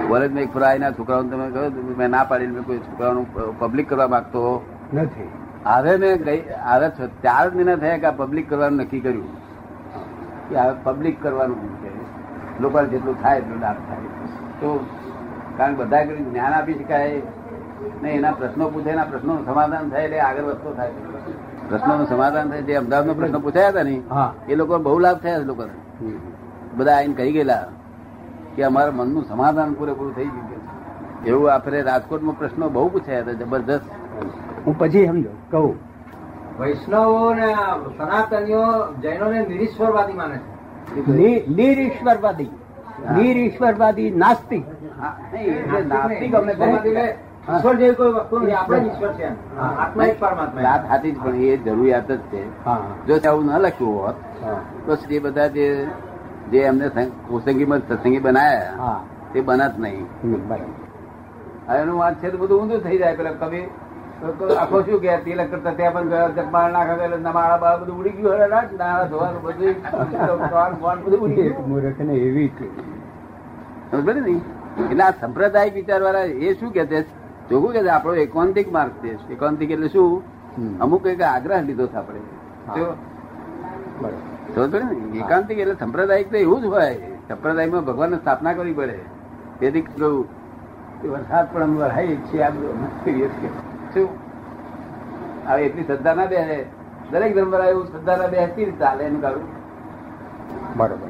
વરજ 0.09 0.31
મેં 0.31 0.51
ફરાઈના 0.53 0.91
છોકરાઓને 0.91 1.29
તમે 1.29 1.49
કહ્યું 1.49 1.97
મેં 1.97 2.09
ના 2.09 2.23
પાડી 2.23 2.47
મેં 2.47 2.63
કોઈ 2.63 2.77
છોકરાઓનું 2.77 3.25
પબ્લિક 3.59 3.89
કરવા 3.89 4.07
માંગતો 4.07 4.61
નથી. 4.93 5.27
હવે 5.65 5.97
મેં 5.97 6.23
ગઈ 6.23 6.41
હવે 6.63 6.89
છ- 6.89 7.09
ચાર 7.23 7.51
મહિના 7.55 7.75
થયા 7.75 7.97
કે 7.97 8.05
આ 8.05 8.11
પબ્લિક 8.11 8.49
કરવાનું 8.49 8.79
નક્કી 8.79 8.99
કર્યું. 8.99 9.46
કે 10.49 10.55
હવે 10.55 10.73
પબ્લિક 10.83 11.15
કરવાનું 11.23 11.73
છે. 11.81 11.91
લોકોને 12.61 12.87
જેટલું 12.89 13.15
થાય 13.21 13.37
એટલું 13.37 13.59
લાભ 13.61 13.79
થાય. 13.87 14.09
તો 14.61 14.69
કારણ 15.57 15.75
બધા 15.75 16.03
જ્ઞાન 16.03 16.53
આપી 16.53 16.73
શકાય 16.73 17.21
ને 18.03 18.09
એના 18.09 18.31
પ્રશ્નો 18.31 18.69
પૂછે 18.69 18.89
એના 18.89 19.07
પ્રશ્નોનું 19.11 19.45
સમાધાન 19.45 19.89
થાય 19.89 20.03
એટલે 20.03 20.19
આગળ 20.19 20.45
વધતો 20.49 20.73
થાય. 20.73 20.91
પ્રશ્નોનું 21.69 22.07
સમાધાન 22.07 22.49
થાય 22.49 22.61
જે 22.61 22.75
અમદાવાદનો 22.75 23.13
પ્રશ્ન 23.13 23.39
પૂછાયા 23.45 23.69
હતા 23.69 23.83
ને 23.83 23.95
એ 24.53 24.55
લોકો 24.55 24.79
બહુ 24.87 24.99
લાભ 24.99 25.19
થયા 25.23 25.47
લોકો 25.51 25.63
બધા 26.77 26.95
આવીને 26.97 27.13
કહી 27.13 27.31
ગયેલા 27.31 27.65
કે 28.55 28.61
અમારા 28.63 28.97
મનનું 28.99 29.23
સમાધાન 29.23 29.73
પૂરેપૂરું 29.73 30.15
થઈ 30.15 30.25
ગયું. 30.25 30.63
એવું 31.25 31.53
આપણે 31.53 31.79
રાજકોટમાં 31.81 32.37
પ્રશ્નો 32.39 32.69
બહુ 32.69 32.89
પૂછાયા 32.89 33.21
હતા 33.21 33.39
જબરદસ્ત 33.41 33.85
હું 34.65 34.73
પછી 34.79 35.05
સમજો 35.07 35.33
કહું. 35.51 35.75
વૈષ્ણવો 36.59 37.33
ને 37.33 37.49
સનાતનીઓ 37.97 38.63
જૈનો 39.01 39.25
ને 39.31 39.39
નિરીશ્વરવાદી 39.45 40.13
માને 40.13 40.37
છે. 40.37 41.43
નિરીશ્વરવાદી. 41.49 42.51
નિરીશ્વરવાદી 43.17 44.09
નાસ્તિક. 44.11 44.65
નાસ્તિક 45.87 46.33
અમે. 46.35 46.53
ઈશ્વર 47.47 47.75
જેવી 47.75 47.95
કોઈ 47.95 48.11
વસ્તુ 48.11 48.39
નથી 48.39 48.53
આપણે 48.53 48.87
ઈશ્વર 48.87 49.13
છે 49.13 49.27
આત્મા 49.59 50.05
એક 50.05 50.19
પરમાત્મા 50.19 50.63
વાત 50.63 50.87
સાચી 50.87 51.11
જ 51.11 51.19
પણ 51.19 51.35
એ 51.43 51.57
જરૂરિયાત 51.57 52.09
જ 52.11 52.19
છે. 52.31 52.41
જો 53.07 53.13
આવું 53.29 53.45
ન 53.45 53.59
લખ્યું 53.59 53.99
હોત 54.03 54.15
તો 54.85 54.97
એ 55.09 55.19
બધા 55.19 55.47
જે 55.47 55.67
જે 56.51 56.59
એમને 56.61 56.87
કોસંગી 57.27 57.67
સત્સંગી 57.89 58.19
બનાયા 58.19 58.77
હા. 58.77 58.99
તે 59.33 59.41
બનત 59.41 59.73
નહીં. 59.77 60.05
એનું 61.75 61.97
વાત 61.99 62.15
છે 62.15 62.29
તો 62.29 62.37
બધું 62.37 62.61
ઊંધું 62.61 62.79
થઈ 62.79 62.97
જાય. 62.97 63.15
પેલા 63.15 63.31
કવિ 63.31 63.61
તો- 64.21 64.55
આખો 64.55 64.81
શું 64.81 65.01
કે 65.01 65.17
તિલક 65.17 65.51
કરતા 65.51 65.71
ત્યાં 65.71 65.93
પણ 65.93 66.09
ગયા 66.09 66.29
જપમાળ 66.29 66.71
નાખા 66.71 66.93
એટલે 66.93 67.17
નમાળા 67.17 67.57
બાળા 67.57 67.77
બધું 67.77 67.99
ઉડી 67.99 68.09
ગયું 68.09 68.33
હવે 68.33 68.47
નાળા 68.47 69.03
ધોવાનું 69.03 69.41
બધું 69.41 69.75
બધું 71.05 71.19
ઉડી 71.19 71.35
ગયું. 71.35 71.69
મૂર્ખ 71.69 71.99
ને 71.99 72.13
એવી 72.13 72.47
છે 72.49 72.67
સમજ 73.91 74.17
ને 74.17 74.41
એટલે 74.85 75.03
આ 75.03 75.11
સંપ્રદાયિક 75.11 75.73
વિચાર 75.73 76.01
વાળા 76.03 76.19
એ 76.19 76.53
શું 76.53 76.71
કે 76.71 76.85
છે? 76.85 77.01
જોવું 77.49 77.71
કે 77.73 77.89
આપણો 77.89 78.13
એકાંતિક 78.15 78.71
માર્ગ 78.71 78.91
છે. 78.91 79.33
એકાંતિક 79.33 79.71
એટલે 79.71 79.87
શું? 79.87 80.21
અમુક 80.81 81.05
એક 81.05 81.21
આગ્રહ 81.21 81.61
લીધો 81.61 81.87
છે 81.87 81.95
આપણે. 81.95 82.19
ને 84.83 85.19
એકાંતિક 85.19 85.57
એટલે 85.59 85.75
સંપ્રદાયિક 85.79 86.31
તો 86.31 86.37
એવું 86.37 86.61
જ 86.61 86.65
હોય. 86.65 86.95
સંપ્રદાયમાં 87.27 87.85
ભગવાનની 87.85 88.17
સ્થાપના 88.17 88.53
કરવી 88.53 88.73
પડે. 88.73 88.99
તેથી 89.59 89.83
વરસાદ 91.03 91.53
પણ 91.53 91.63
અમે 91.63 91.77
વરસાઈએ 91.77 92.15
છીએ 92.15 92.41
આ 92.43 92.49
બધું 92.49 93.03
કરીએ 93.03 93.27
છીએ. 93.27 93.49
શું 93.97 94.09
હવે 95.47 95.61
એટલી 95.65 95.83
શ્રદ્ધા 95.83 96.13
ના 96.13 96.25
બે 96.25 96.65
દરેક 97.11 97.35
ધર્મ 97.35 97.53
એવું 97.53 97.85
શ્રદ્ધા 97.85 98.17
ના 98.17 98.27
બે 98.27 98.37
કેવી 98.37 98.65
રીતે 98.65 98.79
ચાલે 98.79 99.03
એનું 99.03 99.21
કાઢું 99.21 99.47
બરોબર. 100.77 101.09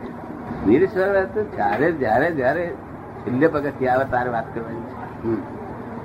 નિરીશ્વર 0.68 1.26
તો 1.26 1.44
જ્યારે 1.56 1.92
જ્યારે 1.92 2.28
જ્યારે 2.32 2.64
છેલ્લે 3.24 3.48
પગથિયે 3.48 3.92
આવે 3.94 4.06
તારે 4.06 4.30
વાત 4.30 4.54
કરવાની. 4.54 5.40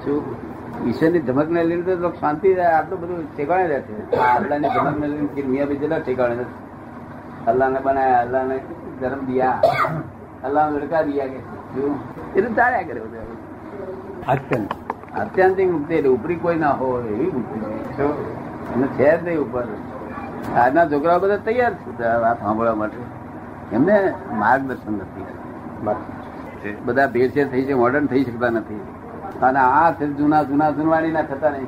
શું? 0.04 0.22
ઈશ્વરની 0.86 1.20
ધમકને 1.20 1.64
લીધે 1.64 1.96
તો 1.96 2.10
શાંતિ 2.10 2.54
આટલું 2.60 3.00
બધું 3.00 3.36
ઠેકાણે 3.36 3.66
રહે 3.66 3.80
છે. 3.80 4.18
આ 4.18 4.38
ધમક 4.40 4.98
ને 5.00 5.06
લઈને 5.06 5.48
મિયા 5.48 5.66
બી 5.66 5.76
જેટલા 5.76 5.98
ઠેકાણે 5.98 6.46
અલ્લાહને 7.46 7.80
બનાયા 7.80 8.20
અલ્લાહને 8.20 8.56
ધર્મ 9.00 9.26
દિયા. 9.26 9.60
અલ્લાહ 10.46 10.70
લડકા 10.70 11.02
દિયા 11.02 11.26
કે 11.26 11.40
શું? 11.74 11.94
એ 12.36 12.42
તો 12.42 12.48
ચાલ્યા 12.54 12.82
કરે 12.82 13.00
અત્યંત 14.26 14.81
આત્યંતિક 15.14 15.72
મુક્તિ 15.72 15.94
એટલે 15.94 16.08
ઉપરી 16.08 16.36
કોઈ 16.36 16.56
ના 16.56 16.70
હોય 16.70 17.02
એવી 17.04 17.30
મુક્તિ? 17.30 17.60
અને 18.74 18.86
છે 18.86 19.20
જ 19.20 19.24
નહીં 19.24 19.38
ઉપર. 19.38 19.64
આજના 20.56 20.86
છોકરાઓ 20.86 21.18
બધા 21.18 21.36
તૈયાર 21.36 21.74
છે. 21.74 22.02
વાત 22.20 22.40
સાંભળવા 22.40 22.74
માટે. 22.74 23.00
એમને 23.76 24.14
માર્ગદર્શન 24.32 24.92
નથી. 24.92 25.24
બધા 26.84 27.06
ભેળસેળ 27.06 27.48
થઈ 27.48 27.64
છે 27.64 27.74
મોડર્ન 27.74 28.06
થઈ 28.06 28.24
શકતા 28.24 28.50
નથી. 28.50 28.80
અને 29.42 29.58
આ 29.58 29.92
છે 29.92 30.06
જૂના 30.06 30.42
જૂના 30.42 30.70
જૂનવાણી 30.70 31.10
ના 31.10 31.22
થતા 31.22 31.50
નહીં. 31.50 31.66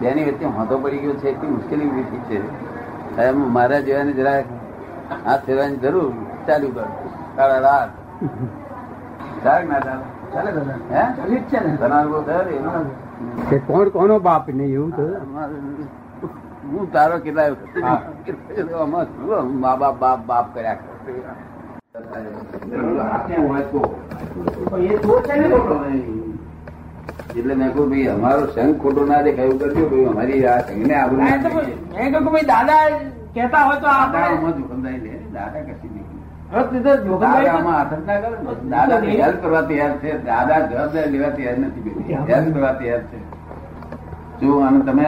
બેની 0.00 0.24
વચ્ચે 0.24 0.44
હોતો 0.44 0.78
પડી 0.78 0.98
ગયો 0.98 1.12
છે 1.12 1.28
એટલી 1.28 1.50
મુશ્કેલી 1.50 1.88
ઊભી 1.88 2.02
થઈ 2.02 2.18
છે. 2.28 3.20
એમ 3.22 3.52
મારા 3.52 3.80
જેવાની 3.80 4.12
જરા 4.12 4.42
હાથ 5.26 5.44
ફેરવાની 5.44 5.76
જરૂર 5.76 6.12
ચાલુ 6.46 6.68
કર. 6.68 6.88
કાળા 7.36 7.58
રાત. 7.58 7.90
ચાલે 9.44 9.66
ના 9.66 9.78
છે 13.48 13.58
કોણ 13.60 13.90
કોનો 13.90 14.18
બાપ 14.20 14.48
ને 14.50 14.64
એવું 14.66 14.90
તો? 14.92 15.04
હું 16.70 16.90
તારો 16.90 17.16
કેટલા 17.18 17.48
હા. 17.82 17.98
મા 19.56 19.76
બાપ 19.76 19.98
બાપ 19.98 20.20
બાપ 20.26 20.46
કર્યા 20.54 20.76
કરે. 20.76 21.22
એ 24.80 24.98
તો 24.98 25.14
છે 25.20 25.34
ને 25.36 25.46
એટલે 27.30 27.54
મેં 27.54 27.72
કહું 27.72 27.88
ભાઈ 27.88 28.08
અમારો 28.08 28.46
સંઘ 28.48 28.76
ખોટો 28.78 29.02
ના 29.04 29.22
દેખાય. 29.22 29.46
એવું 29.46 29.58
કરજો 29.58 29.84
ભાઈ 29.86 30.06
અમારી 30.06 30.44
આ 30.46 30.60
સંઘ 30.60 30.86
ને 30.86 30.94
ભાઈ 32.26 32.46
દાદા 32.46 32.84
કેતા 33.34 33.64
હોય 33.64 33.80
તો 33.80 33.88
દાદા 35.32 35.62
કશી 35.64 35.99
દાદા 38.70 39.00
હેલ્પ 39.00 39.42
કરવા 39.42 39.62
તૈયાર 39.62 39.98
છે. 39.98 40.10
દાદા 40.24 40.60
જવાબદારી 40.60 41.12
લેવા 41.12 41.30
તૈયાર 41.30 41.58
નથી 41.58 42.16
હેલ્પ 42.28 42.54
કરવા 42.54 42.72
તૈયાર 42.72 43.02
છે. 43.10 43.18
જો 44.40 44.60
અને 44.60 44.80
તમે 44.80 45.06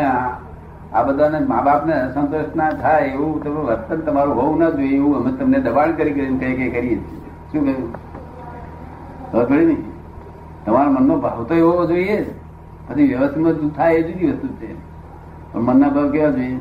આ 0.93 1.03
બધાને 1.05 1.39
મા 1.47 1.63
બાપને 1.63 1.95
અસંતોષ 1.95 2.55
ના 2.55 2.71
થાય 2.73 3.07
એવું 3.07 3.41
તમે 3.43 3.61
વર્તન 3.61 4.01
તમારું 4.01 4.35
હોવું 4.35 4.59
ના 4.59 4.71
જોઈએ 4.71 4.97
એવું 4.97 5.17
અમે 5.17 5.31
તમને 5.33 5.59
દબાણ 5.61 5.97
કરી 5.97 6.13
કરીને 6.13 6.39
કઈ 6.39 6.55
કઈ 6.57 6.71
કરીએ 6.71 6.99
છીએ. 6.99 7.31
શું 7.53 7.65
કહ્યું? 7.65 7.91
ખબર 9.33 9.45
પડી 9.47 9.67
નહીં 9.67 9.85
તમારા 10.65 10.91
મનનો 10.91 11.15
ભાવ 11.17 11.45
તો 11.47 11.55
એવો 11.55 11.87
જોઈએ 11.87 12.19
પછી 12.89 13.09
વ્યવસ્થિત 13.09 13.77
થાય 13.77 13.99
એ 13.99 14.03
જુદી 14.03 14.33
વસ્તુ 14.33 14.49
છે. 14.61 14.69
પણ 15.53 15.63
મનના 15.63 15.91
ભાવ 15.91 16.13
કેવા 16.13 16.31
જોઈએ? 16.31 16.59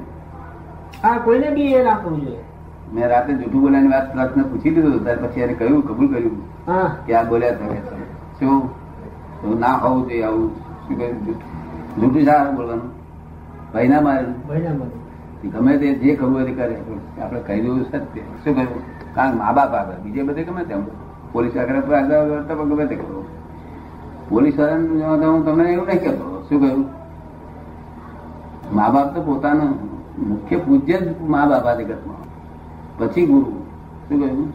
હા 1.04 1.20
કોઈને 1.20 1.52
બી 1.52 1.74
એ 1.74 1.84
રાખવું 1.84 2.22
જોઈએ. 2.22 2.44
મેં 2.94 3.10
રાતે 3.10 3.34
જૂઠું 3.34 3.62
બોલ્યાની 3.62 3.88
વાત 3.88 4.14
ક્લાસને 4.14 4.44
પૂછી 4.44 4.70
લીધું 4.70 5.04
ત્યારે 5.04 5.22
પછી 5.22 5.40
એને 5.40 5.54
કહ્યું 5.54 5.88
કબૂલ 5.88 6.14
કર્યું. 6.14 6.42
હા. 6.68 6.96
કે 7.06 7.14
આ 7.14 7.24
બોલ્યા 7.24 7.52
તમે 7.52 7.76
શું? 8.40 8.70
એવું 9.44 9.60
ના 9.60 9.74
હોવું 9.74 10.08
જોઈએ 10.08 10.24
આવું. 10.24 10.56
શું 10.56 10.98
કહ્યું? 10.98 11.26
જૂઠું 12.02 12.24
શા 12.26 12.38
હારું 12.38 12.56
બોલવાનું? 12.56 12.90
ભાઈ 13.74 13.88
ના 13.88 14.02
મારે. 14.02 14.26
ભાઈના 14.48 14.70
મને 14.70 15.50
ગમે 15.50 15.78
તે 15.78 15.94
જે 15.94 16.16
કરવું 16.16 16.36
હોય 16.36 16.46
તે 16.46 16.52
કરે. 16.52 16.76
આપણે 17.22 17.40
કહી 17.40 17.62
દઉં 17.62 17.84
સત્ય 17.84 18.22
શું 18.44 18.56
કહ્યું? 18.56 19.16
કારણ 19.16 19.32
કે 19.32 19.38
મા 19.38 19.52
બાપ 19.52 19.76
આગળ 19.76 20.04
બીજે 20.04 20.24
બધે 20.24 20.44
ગમે 20.44 20.64
તેમ 20.64 20.84
પોલીસ 21.32 21.58
આગળ 21.58 21.76
આગળ 21.76 22.30
કરતા 22.30 22.56
પણ 22.56 22.70
ગમે 22.70 22.86
તે 22.86 22.96
કરો 22.96 23.26
પોલીસ 24.30 24.60
વાળાને 24.60 25.26
હું 25.26 25.46
તમને 25.46 25.64
એવું 25.64 25.88
નહીં 25.88 26.02
કહેતો. 26.02 26.46
શું 26.50 26.62
કહ્યું? 26.62 26.86
મા 28.76 28.90
બાપ 28.90 29.16
તો 29.16 29.22
પોતાનું 29.22 29.72
મુખ્ય 30.30 30.58
પૂજ્ય 30.58 30.98
જ 30.98 31.22
મા 31.22 31.46
બાપ 31.46 31.66
આ 31.66 31.74
જગતમાં. 31.74 32.21
પછી 32.98 33.26
ગુરુ. 33.26 33.52
શું 34.10 34.20
કહ્યું? 34.20 34.54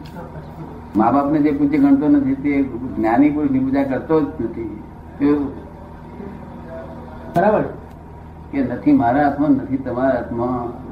મા 0.95 1.11
બાપને 1.11 1.39
જે 1.39 1.51
પૂજ્ય 1.51 1.77
ગણતો 1.77 2.07
નથી 2.07 2.35
તે 2.35 2.63
જ્ઞાની 2.63 3.29
પુરુષની 3.29 3.59
પૂજા 3.59 3.83
કરતો 3.83 4.21
જ 4.21 4.25
નથી. 4.41 4.81
બરાબર. 7.35 7.63
કે 8.51 8.63
નથી 8.63 8.91
મારા 8.91 9.23
હાથમાં 9.23 9.51
નથી 9.51 9.77
તમારા 9.77 10.15
હાથમાં. 10.15 10.87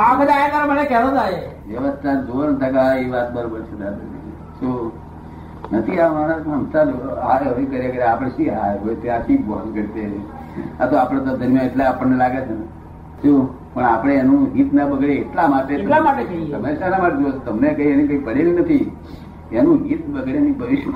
આ 0.00 0.14
બધા 0.14 0.32
આયા 0.32 0.66
મને 0.66 0.84
કહેતો 0.84 1.10
થાય 1.10 1.42
વ્યવસ્થા 1.68 2.14
જોર 2.14 2.52
ટકા 2.52 2.94
એ 2.94 3.10
વાત 3.10 3.34
બરોબર 3.34 3.60
છે 3.60 3.78
દાદાજી. 3.78 4.32
શું? 4.60 4.92
નથી 5.72 5.98
આ 5.98 6.12
માણસ 6.12 6.46
હમતા 6.46 6.84
હાય 7.22 7.50
હવે 7.50 7.64
કરે 7.64 7.88
કરે 7.90 8.02
આપણે 8.02 8.30
શી 8.30 8.48
હાય? 8.48 8.78
હોય 8.78 8.94
ત્યાંથી 8.94 9.36
ફોન 9.36 9.72
કરતે 9.74 10.10
આ 10.80 10.86
તો 10.86 10.96
આપણે 10.96 11.20
તો 11.20 11.36
ધર્મ 11.36 11.56
એટલે 11.56 11.84
આપણને 11.84 12.16
લાગે 12.16 12.40
છે 12.40 12.54
ને. 12.54 12.66
શું? 13.22 13.48
પણ 13.78 13.86
આપણે 13.86 14.14
એનું 14.20 14.44
હિત 14.54 14.70
ના 14.72 14.86
બગડે 14.90 15.14
એટલા 15.22 15.48
માટે 15.48 15.72
એટલા 15.74 16.00
માટે. 16.04 16.22
તમે 16.52 16.70
શાના 16.78 17.00
માટે 17.02 17.18
જોશો 17.22 17.40
તમને 17.46 17.68
કઈ 17.76 17.90
એની 17.92 18.08
કઈ 18.08 18.20
પડેલી 18.26 18.54
નથી 18.60 18.84
એનું 19.52 19.78
હિત 19.90 20.02
બગડે 20.14 20.40
નહીં 20.40 20.56
ભવિષ્ય 20.60 20.90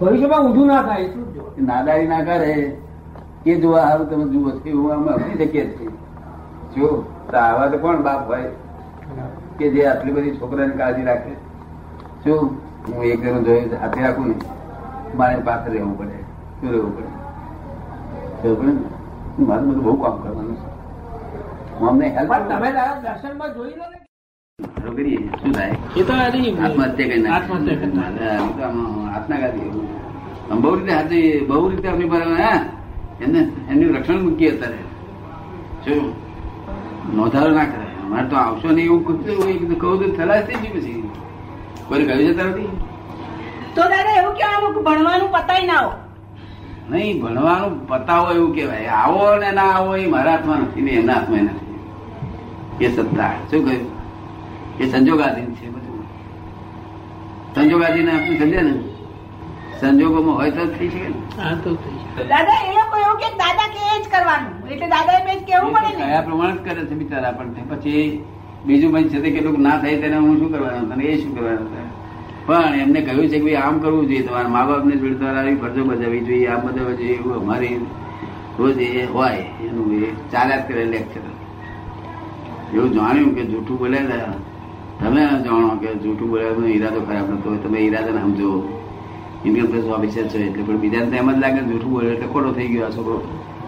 ભવિષ્યમાં 0.00 0.42
ઊંધું 0.46 0.66
ના 0.72 0.82
થાય 0.88 1.06
શું 1.12 1.24
જો 1.34 1.42
નાદારી 1.70 2.08
ના 2.12 2.22
કરે. 2.28 2.52
એ 3.46 3.56
જોવા 3.62 3.84
સારું 3.88 4.06
તમે 4.10 4.24
જુઓ 4.32 4.50
છો 4.50 4.68
એવું 4.68 4.92
અમે 4.92 5.10
અપની 5.14 5.38
શકીએ 5.40 5.64
છીએ. 5.74 5.90
જો 6.76 6.86
આવા 7.42 7.68
તો 7.72 7.78
કોણ 7.84 8.02
બાપ 8.06 8.28
હોય 8.28 8.50
કે 9.58 9.70
જે 9.74 9.86
આટલી 9.90 10.14
બધી 10.16 10.38
છોકરાની 10.38 10.78
કાળજી 10.80 11.06
રાખે? 11.10 11.34
જો 12.24 12.34
હું 12.86 13.04
એક 13.12 13.20
જણો 13.22 13.40
જોઈ 13.46 13.68
હાથે 13.82 14.00
રાખું 14.06 14.28
ને 14.28 14.36
મારે 15.20 15.42
પાસે 15.48 15.68
રહેવું 15.74 15.94
પડે 15.98 16.16
શું 16.60 16.70
રહેવું 16.74 16.92
પડે? 16.96 17.10
રહેવું 18.42 18.58
પડે 18.60 18.72
ને 19.38 19.44
મારે 19.52 19.62
બધું 19.68 19.82
બહુ 19.86 19.96
કામ 20.02 20.16
કરવાનું 20.22 20.56
છે. 20.64 20.68
અમને 21.86 22.06
હેલ્પ 22.16 22.32
તમે 22.50 22.68
દર્શનમાં 23.02 23.50
જોઈ 23.54 23.76
લો 23.78 23.86
ને. 23.92 23.98
બહુ 30.62 30.70
રીતે 30.76 30.92
હાથી 30.92 31.28
બહુ 31.48 31.68
રીતે 31.70 31.88
આપણી 31.88 32.10
પર 32.12 32.22
હા? 32.42 32.58
એમને 33.20 33.40
એમનું 33.70 33.96
રક્ષણ 33.96 34.22
મૂકીએ 34.24 34.50
અત્યારે. 34.52 34.80
શું? 35.84 36.04
નોંધારો 37.14 37.50
ના 37.58 37.66
કરે 37.72 37.86
અમારે 38.02 38.26
તો 38.28 38.36
આવશો 38.36 38.68
નહીં 38.72 38.86
એવું 38.86 39.04
કૂદતું 39.04 39.36
હોય 39.42 39.54
કે 39.60 39.76
કહું 39.82 39.98
તો 40.00 40.06
થલાસ 40.16 40.42
થઈ 40.48 40.60
ગઈ 40.62 40.72
પછી. 40.74 41.02
કોઈ 41.88 42.04
કહ્યું 42.04 42.26
છે 42.26 42.34
તારાથી? 42.34 42.70
તો 43.74 43.82
દાદા 43.92 44.18
એવું 44.20 44.34
કેવાનું 44.38 44.72
કે 44.74 44.80
ભણવાનું 44.88 45.30
પતાય 45.36 45.66
ના 45.66 45.78
આવો 45.78 45.92
નહીં 46.90 47.16
ભણવાનું 47.22 47.74
પતાવો 47.88 48.28
એવું 48.36 48.52
કહેવાય. 48.54 48.90
આવો 49.02 49.24
ને 49.36 49.50
ના 49.52 49.70
આવો 49.76 49.96
એ 49.96 50.06
મારા 50.06 50.32
હાથમાં 50.32 50.60
નથી 50.62 50.82
ને 50.82 50.92
એમના 51.00 51.14
હાથમાં 51.14 51.44
નથી. 51.44 51.67
એ 52.80 52.88
સત્તા 52.88 53.32
શું 53.50 53.64
કહ્યું? 53.66 53.86
એ 54.80 54.84
સંજોગાધીન 54.92 55.50
છે 55.56 55.66
બધું. 55.74 56.06
સંજોગાધીન 57.54 58.08
આપણે 58.08 58.38
સમજે 58.38 58.60
ને? 58.62 58.74
સંજોગોમાં 59.80 60.36
હોય 60.36 60.50
તો 60.50 60.66
થઈ 60.78 60.90
શકે 60.90 61.08
ને? 61.08 61.18
તો 61.64 61.70
દાદા 62.32 62.58
એ 62.68 62.72
લોકો 62.78 62.96
એવું 63.04 63.18
કે 63.22 63.28
દાદા 63.42 63.68
કે 63.74 63.80
એ 63.92 64.00
જ 64.02 64.06
કરવાનું. 64.14 64.54
એટલે 64.72 64.88
દાદા 64.94 65.16
એમ 65.20 65.28
જ 65.38 65.44
કેવું 65.44 65.70
પડે 65.74 65.90
ને. 65.92 66.02
કયા 66.02 66.24
પ્રમાણે 66.26 66.54
જ 66.58 66.64
કરે 66.66 66.82
છે 66.88 66.94
બિચારા 67.02 67.32
પણ 67.38 67.66
પછી 67.70 68.04
બીજું 68.66 68.92
ભાઈ 68.92 69.08
છે 69.08 69.18
તે 69.22 69.30
કેટલુંક 69.30 69.58
ના 69.58 69.78
થાય 69.78 70.00
તેને 70.02 70.16
હું 70.16 70.38
શું 70.38 70.52
કરવાનું 70.52 70.90
તને 70.90 71.04
એ 71.04 71.20
શું 71.22 71.32
કરવાનું? 71.36 71.68
પણ 72.46 72.74
એમને 72.82 73.00
કહ્યું 73.06 73.28
છે 73.32 73.38
કે 73.40 73.56
આમ 73.56 73.80
કરવું 73.80 74.06
જોઈએ. 74.10 74.22
તમારા 74.26 74.54
મા 74.56 74.66
બાપને 74.66 74.94
જોડે 75.00 75.16
તમારે 75.16 75.38
આવી 75.38 75.58
ફરજો 75.62 75.82
બજાવવી 75.90 76.24
જોઈએ. 76.28 76.48
આમ 76.52 76.60
બજાવવા 76.66 76.96
જોઈએ. 77.00 77.16
એવું 77.20 77.34
અમારી 77.42 77.76
રોજ 78.58 78.78
એ 78.80 79.06
હોય. 79.16 79.44
એનું 79.66 79.92
એ 80.02 80.14
ચાલ્યા 80.32 80.62
જ 80.62 80.68
કરે 80.68 80.84
લેક્ચર 80.94 81.27
એવું 82.74 82.92
જાણ્યું 82.92 83.34
કે 83.34 83.42
જૂઠું 83.44 83.78
બોલે 83.78 83.98
તમે 85.00 85.22
જાણો 85.44 85.70
કે 85.76 85.88
જૂઠું 85.96 86.28
બોલે 86.30 86.44
ઈરાદો 86.68 87.00
ખરાબ 87.00 87.28
નતો 87.30 87.48
હોય 87.48 87.58
તમે 87.58 87.78
ઈરાદા 87.80 88.22
સમજો 88.22 88.50
ઇન્કમ 89.44 89.66
ટેક્સ 89.66 89.86
ઓફિસર 89.88 90.24
છો 90.28 90.38
એટલે 90.38 90.62
પણ 90.62 90.78
બીજાને 90.78 91.10
તો 91.10 91.16
એમ 91.16 91.30
જ 91.32 91.38
લાગે 91.38 91.60
જૂઠું 91.62 91.90
બોલે 91.90 92.08
એટલે 92.12 92.26
ખોટો 92.26 92.50
થઈ 92.52 92.68
ગયો 92.68 92.86
આ 92.86 92.90
છોકરો. 92.90 93.16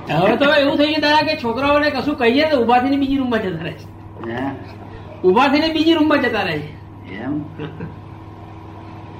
હવે 0.09 0.36
તો 0.36 0.46
એવું 0.55 0.76
થઈ 0.76 0.88
ગયું 0.88 1.03
તારા 1.03 1.24
કે 1.24 1.34
છોકરાઓને 1.36 1.88
કશું 1.90 2.16
કહીએ 2.16 2.44
તો 2.51 2.57
ઊભા 2.59 2.80
થઈને 2.80 2.96
બીજી 2.96 3.18
રૂમમાં 3.18 3.42
જતા 3.42 3.64
રહે 3.64 3.72
છે. 3.72 3.86
ઊભા 5.24 5.48
થઈને 5.48 5.68
બીજી 5.72 5.94
રૂમમાં 5.94 6.20
જતા 6.20 6.44
રહે 6.44 6.55
એમ 6.55 6.62
છે. 7.07 7.14
એમ? 7.18 7.34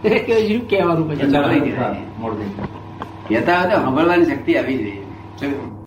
કહેવાનું 0.68 1.05
પછી? 1.09 1.26
કહેતા 3.28 3.59
હોય 3.59 3.68
તો 3.68 3.76
સાંભળવાની 3.76 4.26
શક્તિ 4.26 4.57
આવી 4.57 4.78
જોઈએ 4.78 5.80